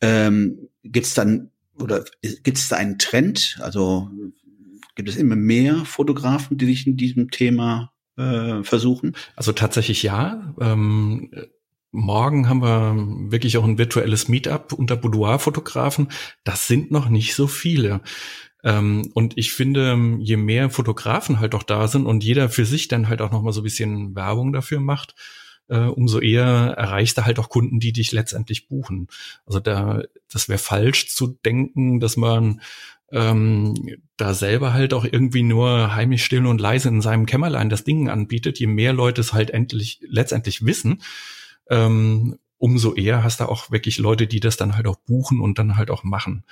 Ähm, 0.00 0.68
gibt 0.82 1.06
es 1.06 1.14
dann 1.14 1.50
oder 1.78 2.04
gibt 2.42 2.58
es 2.58 2.68
da 2.68 2.76
einen 2.76 2.98
Trend? 2.98 3.58
Also 3.60 4.10
gibt 4.94 5.08
es 5.08 5.16
immer 5.16 5.36
mehr 5.36 5.84
Fotografen, 5.84 6.56
die 6.56 6.66
sich 6.66 6.86
in 6.86 6.96
diesem 6.96 7.30
Thema 7.30 7.92
äh, 8.16 8.62
versuchen? 8.62 9.14
Also 9.36 9.52
tatsächlich 9.52 10.02
ja. 10.02 10.54
Ähm, 10.60 11.30
morgen 11.90 12.48
haben 12.48 12.62
wir 12.62 13.30
wirklich 13.32 13.56
auch 13.56 13.64
ein 13.64 13.78
virtuelles 13.78 14.28
Meetup 14.28 14.72
unter 14.72 14.96
Boudoir-Fotografen. 14.96 16.08
Das 16.44 16.66
sind 16.66 16.90
noch 16.90 17.08
nicht 17.08 17.34
so 17.34 17.46
viele. 17.46 18.00
Ähm, 18.64 19.10
und 19.14 19.38
ich 19.38 19.52
finde, 19.52 20.16
je 20.18 20.36
mehr 20.36 20.70
Fotografen 20.70 21.40
halt 21.40 21.54
auch 21.54 21.62
da 21.62 21.88
sind 21.88 22.06
und 22.06 22.24
jeder 22.24 22.48
für 22.48 22.64
sich 22.64 22.88
dann 22.88 23.08
halt 23.08 23.22
auch 23.22 23.30
noch 23.30 23.42
mal 23.42 23.52
so 23.52 23.60
ein 23.60 23.64
bisschen 23.64 24.14
Werbung 24.14 24.52
dafür 24.52 24.80
macht, 24.80 25.14
äh, 25.68 25.78
umso 25.78 26.18
eher 26.18 26.74
erreichst 26.76 27.18
du 27.18 27.24
halt 27.24 27.38
auch 27.38 27.48
Kunden, 27.48 27.78
die 27.78 27.92
dich 27.92 28.12
letztendlich 28.12 28.68
buchen. 28.68 29.08
Also 29.46 29.60
da, 29.60 30.02
das 30.30 30.48
wäre 30.48 30.58
falsch 30.58 31.08
zu 31.08 31.38
denken, 31.44 32.00
dass 32.00 32.16
man 32.16 32.60
ähm, 33.10 33.74
da 34.16 34.34
selber 34.34 34.72
halt 34.72 34.92
auch 34.92 35.04
irgendwie 35.04 35.42
nur 35.42 35.94
heimisch 35.94 36.24
still 36.24 36.46
und 36.46 36.60
leise 36.60 36.88
in 36.88 37.00
seinem 37.00 37.26
Kämmerlein 37.26 37.70
das 37.70 37.84
Ding 37.84 38.08
anbietet, 38.08 38.58
je 38.58 38.66
mehr 38.66 38.92
Leute 38.92 39.20
es 39.20 39.32
halt 39.32 39.50
endlich 39.50 40.00
letztendlich 40.02 40.64
wissen, 40.64 41.02
ähm, 41.70 42.38
umso 42.58 42.94
eher 42.94 43.22
hast 43.22 43.40
du 43.40 43.48
auch 43.48 43.70
wirklich 43.70 43.98
Leute, 43.98 44.26
die 44.26 44.40
das 44.40 44.56
dann 44.56 44.76
halt 44.76 44.86
auch 44.86 44.96
buchen 44.96 45.40
und 45.40 45.58
dann 45.58 45.76
halt 45.76 45.90
auch 45.90 46.04
machen 46.04 46.44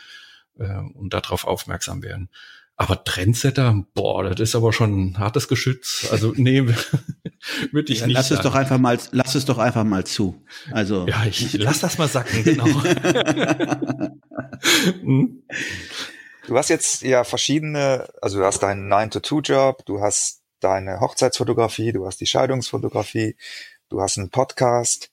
äh, 0.58 0.78
und 0.94 1.12
darauf 1.14 1.46
aufmerksam 1.46 2.02
werden. 2.02 2.30
Aber 2.78 3.04
Trendsetter, 3.04 3.86
boah, 3.94 4.22
das 4.22 4.38
ist 4.38 4.54
aber 4.54 4.70
schon 4.70 4.98
ein 4.98 5.18
hartes 5.18 5.48
Geschütz. 5.48 6.08
Also 6.10 6.34
nee, 6.36 6.62
würde 7.72 7.92
ich 7.92 8.00
ja, 8.00 8.06
nicht. 8.06 8.14
Lass 8.14 8.28
sagen. 8.28 8.40
es 8.40 8.44
doch 8.44 8.54
einfach 8.54 8.78
mal, 8.78 8.98
lass 9.12 9.34
es 9.34 9.46
doch 9.46 9.56
einfach 9.56 9.84
mal 9.84 10.04
zu. 10.04 10.42
Also 10.72 11.06
ja, 11.08 11.24
ich 11.24 11.54
lass 11.54 11.80
das 11.80 11.96
mal 11.96 12.06
sacken, 12.06 12.44
genau. 12.44 12.66
hm? 15.00 15.42
Du 16.46 16.56
hast 16.56 16.68
jetzt 16.68 17.00
ja 17.02 17.24
verschiedene, 17.24 18.08
also 18.20 18.38
du 18.38 18.44
hast 18.44 18.62
deinen 18.62 18.92
9-to-2-Job, 18.92 19.86
du 19.86 20.00
hast 20.02 20.42
deine 20.60 21.00
Hochzeitsfotografie, 21.00 21.92
du 21.92 22.06
hast 22.06 22.20
die 22.20 22.26
Scheidungsfotografie, 22.26 23.36
du 23.88 24.00
hast 24.00 24.18
einen 24.18 24.30
Podcast. 24.30 25.10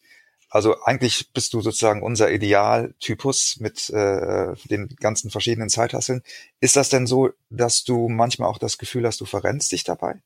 Also 0.49 0.75
eigentlich 0.83 1.31
bist 1.33 1.53
du 1.53 1.61
sozusagen 1.61 2.03
unser 2.03 2.31
Idealtypus 2.31 3.57
mit 3.59 3.89
äh, 3.89 4.53
den 4.65 4.87
ganzen 4.99 5.31
verschiedenen 5.31 5.69
Zeithasseln. 5.69 6.21
Ist 6.59 6.75
das 6.75 6.89
denn 6.89 7.07
so, 7.07 7.31
dass 7.49 7.83
du 7.83 8.07
manchmal 8.07 8.49
auch 8.49 8.59
das 8.59 8.77
Gefühl 8.77 9.07
hast, 9.07 9.19
du 9.19 9.25
verrennst 9.25 9.71
dich 9.71 9.83
dabei? 9.83 10.21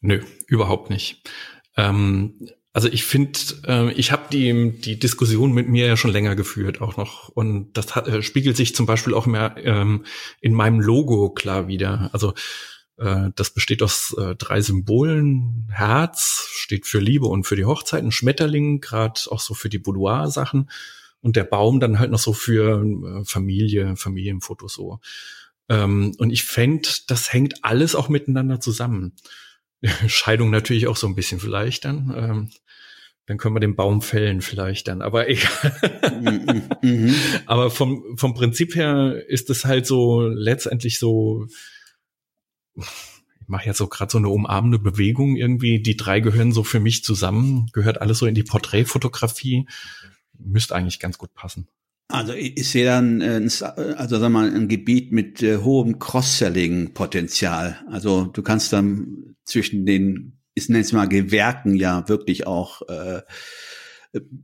Nö, 0.00 0.24
überhaupt 0.48 0.90
nicht. 0.90 1.22
Ähm, 1.76 2.50
also 2.72 2.88
ich 2.88 3.04
finde, 3.04 3.38
äh, 3.68 3.92
ich 3.92 4.10
habe 4.10 4.24
die, 4.32 4.72
die 4.80 4.98
Diskussion 4.98 5.52
mit 5.52 5.68
mir 5.68 5.86
ja 5.86 5.96
schon 5.96 6.10
länger 6.10 6.34
geführt 6.34 6.80
auch 6.80 6.96
noch. 6.96 7.28
Und 7.28 7.72
das 7.74 7.94
hat, 7.94 8.08
äh, 8.08 8.20
spiegelt 8.20 8.56
sich 8.56 8.74
zum 8.74 8.84
Beispiel 8.84 9.14
auch 9.14 9.26
mehr 9.26 9.54
ähm, 9.58 10.04
in 10.40 10.54
meinem 10.54 10.80
Logo 10.80 11.30
klar 11.30 11.68
wieder. 11.68 12.10
Also 12.12 12.34
das 12.96 13.50
besteht 13.50 13.82
aus 13.82 14.14
äh, 14.18 14.36
drei 14.36 14.60
Symbolen. 14.60 15.68
Herz 15.72 16.48
steht 16.52 16.86
für 16.86 17.00
Liebe 17.00 17.26
und 17.26 17.44
für 17.44 17.56
die 17.56 17.64
Hochzeit, 17.64 18.04
ein 18.04 18.12
Schmetterling, 18.12 18.80
gerade 18.80 19.20
auch 19.30 19.40
so 19.40 19.54
für 19.54 19.68
die 19.68 19.78
Boudoir-Sachen. 19.78 20.70
Und 21.20 21.36
der 21.36 21.44
Baum 21.44 21.80
dann 21.80 21.98
halt 21.98 22.10
noch 22.10 22.18
so 22.18 22.32
für 22.32 22.84
äh, 22.84 23.24
Familie, 23.24 23.96
Familienfotos 23.96 24.74
so. 24.74 25.00
Ähm, 25.68 26.14
und 26.18 26.30
ich 26.30 26.44
fände, 26.44 26.88
das 27.08 27.32
hängt 27.32 27.64
alles 27.64 27.94
auch 27.94 28.08
miteinander 28.08 28.60
zusammen. 28.60 29.14
Scheidung 30.06 30.50
natürlich 30.50 30.86
auch 30.86 30.96
so 30.96 31.06
ein 31.06 31.14
bisschen 31.14 31.40
vielleicht 31.40 31.84
dann. 31.84 32.14
Ähm, 32.16 32.50
dann 33.26 33.38
können 33.38 33.56
wir 33.56 33.60
den 33.60 33.74
Baum 33.74 34.02
fällen 34.02 34.42
vielleicht 34.42 34.88
dann, 34.88 35.00
aber 35.00 35.28
egal. 35.30 36.78
Mhm. 36.82 37.14
aber 37.46 37.70
vom, 37.70 38.18
vom 38.18 38.34
Prinzip 38.34 38.74
her 38.74 39.22
ist 39.28 39.48
es 39.50 39.64
halt 39.64 39.86
so 39.86 40.28
letztendlich 40.28 40.98
so, 40.98 41.46
ich 42.76 43.48
mache 43.48 43.66
jetzt 43.66 43.78
so 43.78 43.86
gerade 43.88 44.10
so 44.10 44.18
eine 44.18 44.28
umarmende 44.28 44.78
Bewegung 44.78 45.36
irgendwie. 45.36 45.80
Die 45.80 45.96
drei 45.96 46.20
gehören 46.20 46.52
so 46.52 46.64
für 46.64 46.80
mich 46.80 47.04
zusammen, 47.04 47.68
gehört 47.72 48.00
alles 48.00 48.18
so 48.18 48.26
in 48.26 48.34
die 48.34 48.42
Porträtfotografie. 48.42 49.66
Müsste 50.38 50.74
eigentlich 50.74 50.98
ganz 50.98 51.18
gut 51.18 51.34
passen. 51.34 51.68
Also 52.08 52.32
ich 52.34 52.68
sehe 52.68 52.84
dann 52.84 53.22
ein, 53.22 53.50
also 53.96 54.18
sag 54.18 54.30
mal, 54.30 54.54
ein 54.54 54.68
Gebiet 54.68 55.12
mit 55.12 55.42
äh, 55.42 55.58
hohem 55.58 55.98
Cross-Selling-Potenzial. 55.98 57.80
Also 57.90 58.24
du 58.24 58.42
kannst 58.42 58.72
dann 58.72 59.36
zwischen 59.44 59.86
den, 59.86 60.38
ich 60.54 60.68
nenne 60.68 60.82
es 60.82 60.92
mal 60.92 61.08
Gewerken 61.08 61.74
ja 61.74 62.08
wirklich 62.08 62.46
auch 62.46 62.82
äh, 62.88 63.22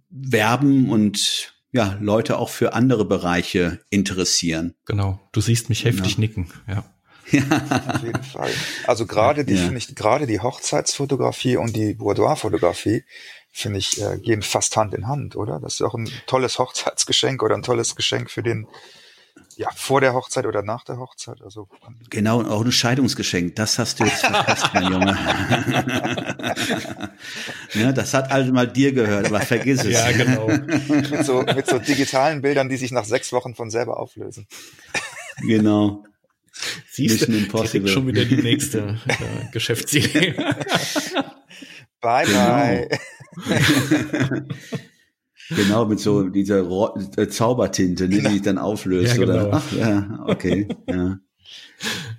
werben 0.08 0.90
und 0.90 1.54
ja 1.72 1.98
Leute 2.00 2.38
auch 2.38 2.48
für 2.48 2.72
andere 2.72 3.04
Bereiche 3.04 3.80
interessieren. 3.90 4.74
Genau. 4.86 5.20
Du 5.32 5.40
siehst 5.40 5.68
mich 5.68 5.84
heftig 5.84 6.14
ja. 6.14 6.20
nicken. 6.20 6.48
Ja. 6.66 6.84
Auf 7.38 8.02
jeden 8.02 8.22
Fall. 8.22 8.50
Also 8.86 9.06
gerade 9.06 9.44
die, 9.44 9.54
ja. 9.54 9.62
finde 9.62 9.78
ich, 9.78 9.94
gerade 9.94 10.26
die 10.26 10.40
Hochzeitsfotografie 10.40 11.56
und 11.56 11.76
die 11.76 11.94
Boudoir-Fotografie, 11.94 13.04
finde 13.52 13.78
ich, 13.78 14.00
äh, 14.00 14.18
gehen 14.18 14.42
fast 14.42 14.76
Hand 14.76 14.94
in 14.94 15.06
Hand, 15.08 15.36
oder? 15.36 15.60
Das 15.60 15.74
ist 15.74 15.82
auch 15.82 15.94
ein 15.94 16.10
tolles 16.26 16.58
Hochzeitsgeschenk 16.58 17.42
oder 17.42 17.54
ein 17.54 17.62
tolles 17.62 17.96
Geschenk 17.96 18.30
für 18.30 18.42
den, 18.42 18.66
ja, 19.56 19.68
vor 19.74 20.00
der 20.00 20.14
Hochzeit 20.14 20.46
oder 20.46 20.62
nach 20.62 20.84
der 20.84 20.98
Hochzeit. 20.98 21.42
Also 21.42 21.68
genau, 22.08 22.42
auch 22.42 22.64
ein 22.64 22.72
Scheidungsgeschenk. 22.72 23.56
Das 23.56 23.78
hast 23.78 24.00
du 24.00 24.04
jetzt 24.04 24.20
verpasst, 24.24 24.70
mein 24.72 24.92
Junge. 24.92 25.18
ja, 27.74 27.92
das 27.92 28.14
hat 28.14 28.30
also 28.30 28.52
mal 28.52 28.68
dir 28.68 28.92
gehört, 28.92 29.26
aber 29.26 29.40
vergiss 29.40 29.84
es. 29.84 29.92
Ja, 29.92 30.12
genau. 30.12 30.46
mit, 30.46 31.24
so, 31.24 31.42
mit 31.42 31.66
so 31.66 31.78
digitalen 31.78 32.42
Bildern, 32.42 32.68
die 32.68 32.76
sich 32.76 32.92
nach 32.92 33.04
sechs 33.04 33.32
Wochen 33.32 33.54
von 33.54 33.70
selber 33.70 33.98
auflösen. 33.98 34.46
genau. 35.42 36.04
Siehst 36.90 37.23
du, 37.23 37.33
direkt 37.33 37.88
schon 37.88 38.07
wieder 38.07 38.25
die 38.25 38.37
nächste 38.37 38.99
äh, 39.07 39.51
Geschäftsidee. 39.53 40.35
bye, 42.01 42.27
bye. 42.27 42.88
Genau. 43.46 44.42
genau, 45.51 45.85
mit 45.87 46.01
so 46.01 46.29
dieser 46.29 46.62
Ro 46.62 46.96
äh, 47.16 47.29
Zaubertinte, 47.29 48.09
ne, 48.09 48.16
genau. 48.16 48.29
die 48.29 48.35
sich 48.35 48.42
dann 48.42 48.59
auflöst. 48.59 49.16
Ja, 49.16 49.25
genau. 49.25 49.46
oder? 49.46 49.51
Ach, 49.55 49.73
ja, 49.73 50.25
okay. 50.27 50.68
Ja. 50.88 51.18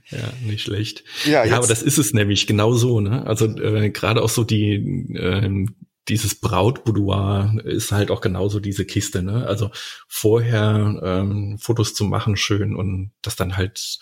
Ja, 0.09 0.33
nicht 0.45 0.63
schlecht. 0.63 1.05
Ja, 1.23 1.45
ja 1.45 1.55
aber 1.55 1.67
das 1.67 1.81
ist 1.81 1.97
es 1.97 2.13
nämlich 2.13 2.45
genau 2.45 2.73
so. 2.73 2.99
Ne? 2.99 3.25
Also 3.25 3.45
äh, 3.45 3.91
gerade 3.91 4.21
auch 4.21 4.29
so 4.29 4.43
die 4.43 4.73
äh, 5.13 5.67
dieses 6.09 6.35
Brautboudoir 6.35 7.55
ist 7.63 7.91
halt 7.91 8.11
auch 8.11 8.21
genauso 8.21 8.59
diese 8.59 8.85
Kiste. 8.85 9.23
Ne? 9.23 9.47
Also 9.47 9.71
vorher 10.07 10.99
ähm, 11.01 11.57
Fotos 11.59 11.93
zu 11.93 12.03
machen 12.03 12.35
schön 12.35 12.75
und 12.75 13.11
das 13.21 13.37
dann 13.37 13.55
halt 13.55 13.99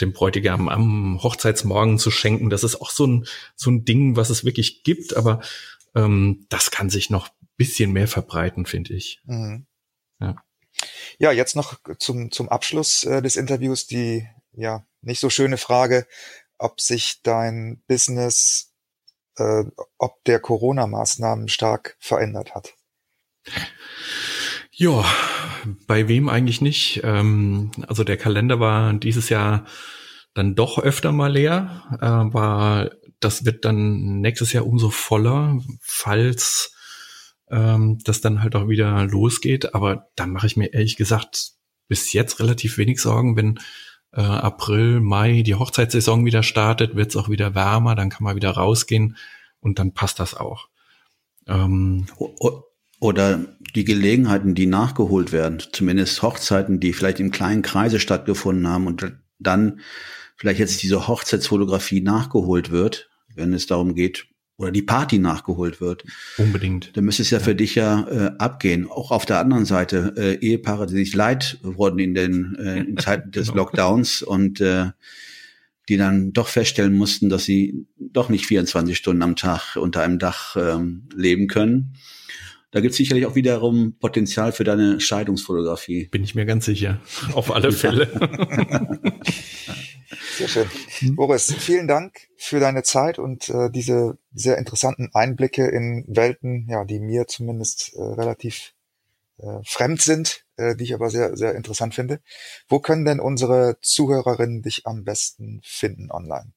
dem 0.00 0.12
Bräutigam 0.12 0.68
am 0.68 1.22
Hochzeitsmorgen 1.22 1.98
zu 1.98 2.10
schenken. 2.10 2.50
Das 2.50 2.64
ist 2.64 2.80
auch 2.80 2.90
so 2.90 3.06
ein, 3.06 3.26
so 3.54 3.70
ein 3.70 3.84
Ding, 3.84 4.16
was 4.16 4.30
es 4.30 4.44
wirklich 4.44 4.82
gibt, 4.82 5.16
aber 5.16 5.40
ähm, 5.94 6.46
das 6.48 6.70
kann 6.70 6.90
sich 6.90 7.10
noch 7.10 7.28
bisschen 7.56 7.92
mehr 7.92 8.08
verbreiten, 8.08 8.66
finde 8.66 8.94
ich. 8.94 9.20
Mhm. 9.24 9.66
Ja. 10.20 10.36
Ja, 11.18 11.32
jetzt 11.32 11.56
noch 11.56 11.78
zum, 11.98 12.30
zum 12.30 12.48
Abschluss 12.48 13.04
äh, 13.04 13.22
des 13.22 13.36
Interviews 13.36 13.86
die 13.86 14.28
ja 14.52 14.86
nicht 15.00 15.20
so 15.20 15.30
schöne 15.30 15.56
Frage, 15.56 16.06
ob 16.58 16.80
sich 16.80 17.22
dein 17.22 17.82
Business, 17.86 18.72
äh, 19.36 19.64
ob 19.98 20.22
der 20.24 20.40
Corona-Maßnahmen 20.40 21.48
stark 21.48 21.96
verändert 21.98 22.54
hat. 22.54 22.74
Ja, 24.78 25.06
bei 25.86 26.06
wem 26.06 26.28
eigentlich 26.28 26.60
nicht? 26.60 27.00
Ähm, 27.02 27.70
also 27.88 28.04
der 28.04 28.18
Kalender 28.18 28.60
war 28.60 28.92
dieses 28.92 29.30
Jahr 29.30 29.64
dann 30.34 30.54
doch 30.54 30.78
öfter 30.78 31.12
mal 31.12 31.32
leer, 31.32 31.96
aber 32.00 32.90
das 33.18 33.46
wird 33.46 33.64
dann 33.64 34.20
nächstes 34.20 34.52
Jahr 34.52 34.66
umso 34.66 34.90
voller, 34.90 35.62
falls 35.80 36.74
ähm, 37.50 38.00
das 38.04 38.20
dann 38.20 38.42
halt 38.42 38.54
auch 38.54 38.68
wieder 38.68 39.06
losgeht. 39.06 39.74
Aber 39.74 40.10
da 40.14 40.26
mache 40.26 40.46
ich 40.46 40.58
mir 40.58 40.74
ehrlich 40.74 40.96
gesagt 40.96 41.52
bis 41.88 42.12
jetzt 42.12 42.38
relativ 42.38 42.76
wenig 42.76 43.00
Sorgen, 43.00 43.34
wenn 43.34 43.58
äh, 44.12 44.20
April, 44.20 45.00
Mai 45.00 45.40
die 45.40 45.54
Hochzeitssaison 45.54 46.26
wieder 46.26 46.42
startet, 46.42 46.96
wird 46.96 47.08
es 47.08 47.16
auch 47.16 47.30
wieder 47.30 47.54
wärmer, 47.54 47.94
dann 47.94 48.10
kann 48.10 48.24
man 48.24 48.36
wieder 48.36 48.50
rausgehen 48.50 49.16
und 49.60 49.78
dann 49.78 49.92
passt 49.92 50.20
das 50.20 50.34
auch. 50.34 50.68
Ähm, 51.46 52.08
oder 53.00 53.40
die 53.76 53.84
Gelegenheiten, 53.84 54.54
die 54.54 54.66
nachgeholt 54.66 55.32
werden, 55.32 55.62
zumindest 55.72 56.22
Hochzeiten, 56.22 56.80
die 56.80 56.92
vielleicht 56.92 57.20
im 57.20 57.30
kleinen 57.30 57.62
Kreise 57.62 58.00
stattgefunden 58.00 58.66
haben 58.66 58.86
und 58.86 59.12
dann 59.38 59.80
vielleicht 60.36 60.60
jetzt 60.60 60.82
diese 60.82 61.06
Hochzeitsfotografie 61.06 62.00
nachgeholt 62.00 62.70
wird, 62.70 63.10
wenn 63.34 63.52
es 63.52 63.66
darum 63.66 63.94
geht, 63.94 64.26
oder 64.56 64.72
die 64.72 64.82
Party 64.82 65.18
nachgeholt 65.18 65.82
wird. 65.82 66.04
Unbedingt. 66.38 66.96
Dann 66.96 67.04
müsste 67.04 67.22
es 67.22 67.30
ja, 67.30 67.38
ja. 67.38 67.44
für 67.44 67.54
dich 67.54 67.74
ja 67.74 68.08
äh, 68.08 68.30
abgehen. 68.38 68.88
Auch 68.90 69.10
auf 69.10 69.26
der 69.26 69.38
anderen 69.38 69.66
Seite, 69.66 70.14
äh, 70.16 70.34
Ehepaare, 70.36 70.86
die 70.86 70.94
sich 70.94 71.14
leid 71.14 71.58
wurden 71.62 71.98
in 71.98 72.14
den 72.14 72.56
äh, 72.58 72.80
in 72.80 72.96
Zeiten 72.96 73.30
des 73.32 73.48
genau. 73.48 73.64
Lockdowns 73.64 74.22
und 74.22 74.62
äh, 74.62 74.86
die 75.90 75.98
dann 75.98 76.32
doch 76.32 76.48
feststellen 76.48 76.96
mussten, 76.96 77.28
dass 77.28 77.44
sie 77.44 77.86
doch 77.98 78.30
nicht 78.30 78.46
24 78.46 78.96
Stunden 78.96 79.22
am 79.22 79.36
Tag 79.36 79.76
unter 79.76 80.02
einem 80.02 80.18
Dach 80.18 80.56
ähm, 80.56 81.08
leben 81.14 81.46
können. 81.46 81.94
Da 82.76 82.82
gibt 82.82 82.90
es 82.90 82.98
sicherlich 82.98 83.24
auch 83.24 83.34
wiederum 83.34 83.96
Potenzial 83.98 84.52
für 84.52 84.62
deine 84.62 85.00
Scheidungsfotografie. 85.00 86.08
Bin 86.08 86.22
ich 86.22 86.34
mir 86.34 86.44
ganz 86.44 86.66
sicher. 86.66 87.00
Auf 87.32 87.50
alle 87.50 87.72
Fälle. 87.72 88.06
Sehr 90.36 90.46
schön. 90.46 90.68
Boris, 91.16 91.54
vielen 91.54 91.88
Dank 91.88 92.28
für 92.36 92.60
deine 92.60 92.82
Zeit 92.82 93.18
und 93.18 93.48
äh, 93.48 93.70
diese 93.70 94.18
sehr 94.34 94.58
interessanten 94.58 95.08
Einblicke 95.14 95.66
in 95.66 96.04
Welten, 96.06 96.66
ja, 96.68 96.84
die 96.84 97.00
mir 97.00 97.26
zumindest 97.26 97.94
äh, 97.94 98.02
relativ 98.02 98.74
äh, 99.38 99.60
fremd 99.64 100.02
sind, 100.02 100.44
äh, 100.58 100.76
die 100.76 100.84
ich 100.84 100.92
aber 100.92 101.08
sehr, 101.08 101.34
sehr 101.34 101.54
interessant 101.54 101.94
finde. 101.94 102.20
Wo 102.68 102.78
können 102.78 103.06
denn 103.06 103.20
unsere 103.20 103.78
Zuhörerinnen 103.80 104.60
dich 104.60 104.86
am 104.86 105.02
besten 105.02 105.62
finden 105.64 106.10
online? 106.10 106.52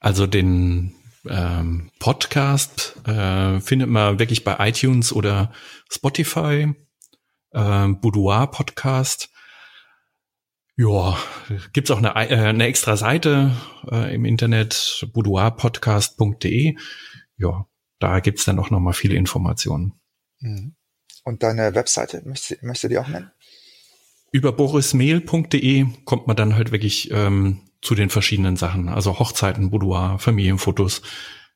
Also 0.00 0.26
den 0.26 0.92
ähm, 1.30 1.90
Podcast 1.98 2.96
äh, 3.06 3.60
findet 3.60 3.88
man 3.88 4.18
wirklich 4.18 4.44
bei 4.44 4.56
iTunes 4.68 5.12
oder 5.12 5.52
Spotify, 5.90 6.74
äh, 7.52 7.88
Boudoir 7.88 8.50
Podcast. 8.50 9.30
Ja, 10.76 11.18
gibt's 11.72 11.90
auch 11.90 11.98
eine, 11.98 12.14
äh, 12.14 12.36
eine 12.36 12.66
extra 12.66 12.96
Seite 12.96 13.52
äh, 13.90 14.14
im 14.14 14.24
Internet, 14.24 15.06
boudoirpodcast.de. 15.12 16.76
Ja, 17.36 17.66
da 17.98 18.20
gibt's 18.20 18.44
dann 18.44 18.58
auch 18.58 18.70
nochmal 18.70 18.94
viele 18.94 19.16
Informationen. 19.16 19.94
Mhm. 20.40 20.76
Und 21.24 21.42
deine 21.42 21.74
Webseite, 21.74 22.22
möchtest, 22.24 22.62
möchtest 22.62 22.84
du 22.84 22.88
die 22.88 22.98
auch 22.98 23.08
nennen? 23.08 23.30
Über 24.30 24.52
borismehl.de 24.52 25.86
kommt 26.04 26.26
man 26.26 26.36
dann 26.36 26.54
halt 26.54 26.70
wirklich 26.70 27.10
ähm, 27.10 27.67
zu 27.80 27.94
den 27.94 28.10
verschiedenen 28.10 28.56
Sachen. 28.56 28.88
Also 28.88 29.18
Hochzeiten, 29.18 29.70
Boudoir, 29.70 30.18
Familienfotos. 30.18 31.02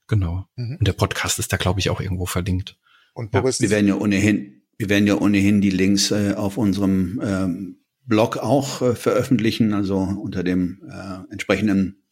Genau. 0.07 0.47
Mhm. 0.57 0.77
Und 0.79 0.89
der 0.89 0.93
Podcast 0.93 1.39
ist 1.39 1.53
da, 1.53 1.57
glaube 1.57 1.81
ich, 1.81 1.91
auch 1.91 2.01
irgendwo 2.01 2.27
verlinkt. 2.27 2.79
Und 3.15 3.31
Boris, 3.31 3.59
ja. 3.59 3.65
wir 3.65 3.71
werden 3.71 3.89
ja 3.89 3.95
ohnehin, 3.95 4.63
wir 4.79 4.89
werden 4.89 5.07
ja 5.07 5.17
ohnehin 5.17 5.61
die 5.61 5.71
Links 5.71 6.11
äh, 6.11 6.35
auf 6.35 6.57
unserem 6.57 7.21
ähm, 7.25 7.79
Blog 8.05 8.39
auch 8.39 8.83
äh, 8.83 8.95
veröffentlichen, 8.95 9.73
also 9.75 9.99
unter 9.99 10.43
dem 10.43 10.83
äh, 10.89 11.33
entsprechenden 11.33 12.03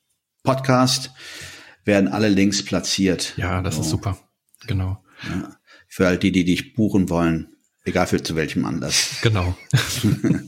Podcast 0.42 1.12
werden 1.84 2.08
alle 2.08 2.28
Links 2.28 2.64
platziert. 2.64 3.34
Ja, 3.36 3.62
das 3.62 3.76
so. 3.76 3.82
ist 3.82 3.90
super. 3.90 4.18
Genau. 4.66 5.02
Ja, 5.28 5.56
für 5.88 6.06
all 6.06 6.18
die, 6.18 6.32
die 6.32 6.44
dich 6.44 6.74
buchen 6.74 7.10
wollen, 7.10 7.56
egal 7.84 8.06
für 8.06 8.22
zu 8.22 8.36
welchem 8.36 8.64
Anlass. 8.64 9.16
Genau. 9.22 9.56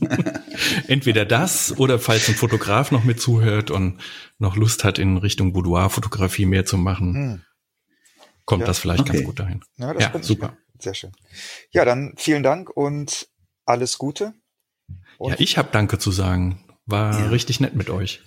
Entweder 0.87 1.25
das 1.25 1.77
oder 1.77 1.99
falls 1.99 2.29
ein 2.29 2.35
Fotograf 2.35 2.91
noch 2.91 3.03
mit 3.03 3.19
zuhört 3.19 3.71
und 3.71 3.99
noch 4.37 4.55
Lust 4.55 4.83
hat, 4.83 4.99
in 4.99 5.17
Richtung 5.17 5.53
Boudoir-Fotografie 5.53 6.45
mehr 6.45 6.65
zu 6.65 6.77
machen, 6.77 7.13
hm. 7.15 7.41
kommt 8.45 8.61
ja. 8.61 8.67
das 8.67 8.79
vielleicht 8.79 9.01
okay. 9.01 9.13
ganz 9.13 9.25
gut 9.25 9.39
dahin. 9.39 9.61
Ja, 9.77 9.97
ja 9.97 10.11
super. 10.21 10.57
Sehr 10.79 10.93
schön. 10.93 11.11
Ja, 11.71 11.85
dann 11.85 12.13
vielen 12.17 12.43
Dank 12.43 12.69
und 12.69 13.27
alles 13.65 13.97
Gute. 13.97 14.33
Und 15.17 15.31
ja, 15.31 15.35
ich 15.39 15.57
habe 15.57 15.69
Danke 15.71 15.97
zu 15.97 16.11
sagen. 16.11 16.59
War 16.85 17.17
ja. 17.17 17.27
richtig 17.29 17.61
nett 17.61 17.75
mit 17.75 17.89
euch. 17.89 18.21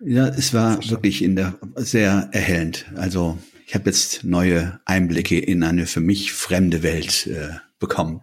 Ja, 0.00 0.26
es 0.26 0.52
war 0.52 0.78
wirklich 0.88 1.22
in 1.22 1.36
der 1.36 1.58
sehr 1.76 2.30
erhellend. 2.32 2.86
Also 2.96 3.38
ich 3.66 3.74
habe 3.74 3.88
jetzt 3.88 4.24
neue 4.24 4.80
Einblicke 4.84 5.38
in 5.38 5.62
eine 5.62 5.86
für 5.86 6.00
mich 6.00 6.32
fremde 6.32 6.82
Welt 6.82 7.28
äh, 7.28 7.50
bekommen. 7.78 8.22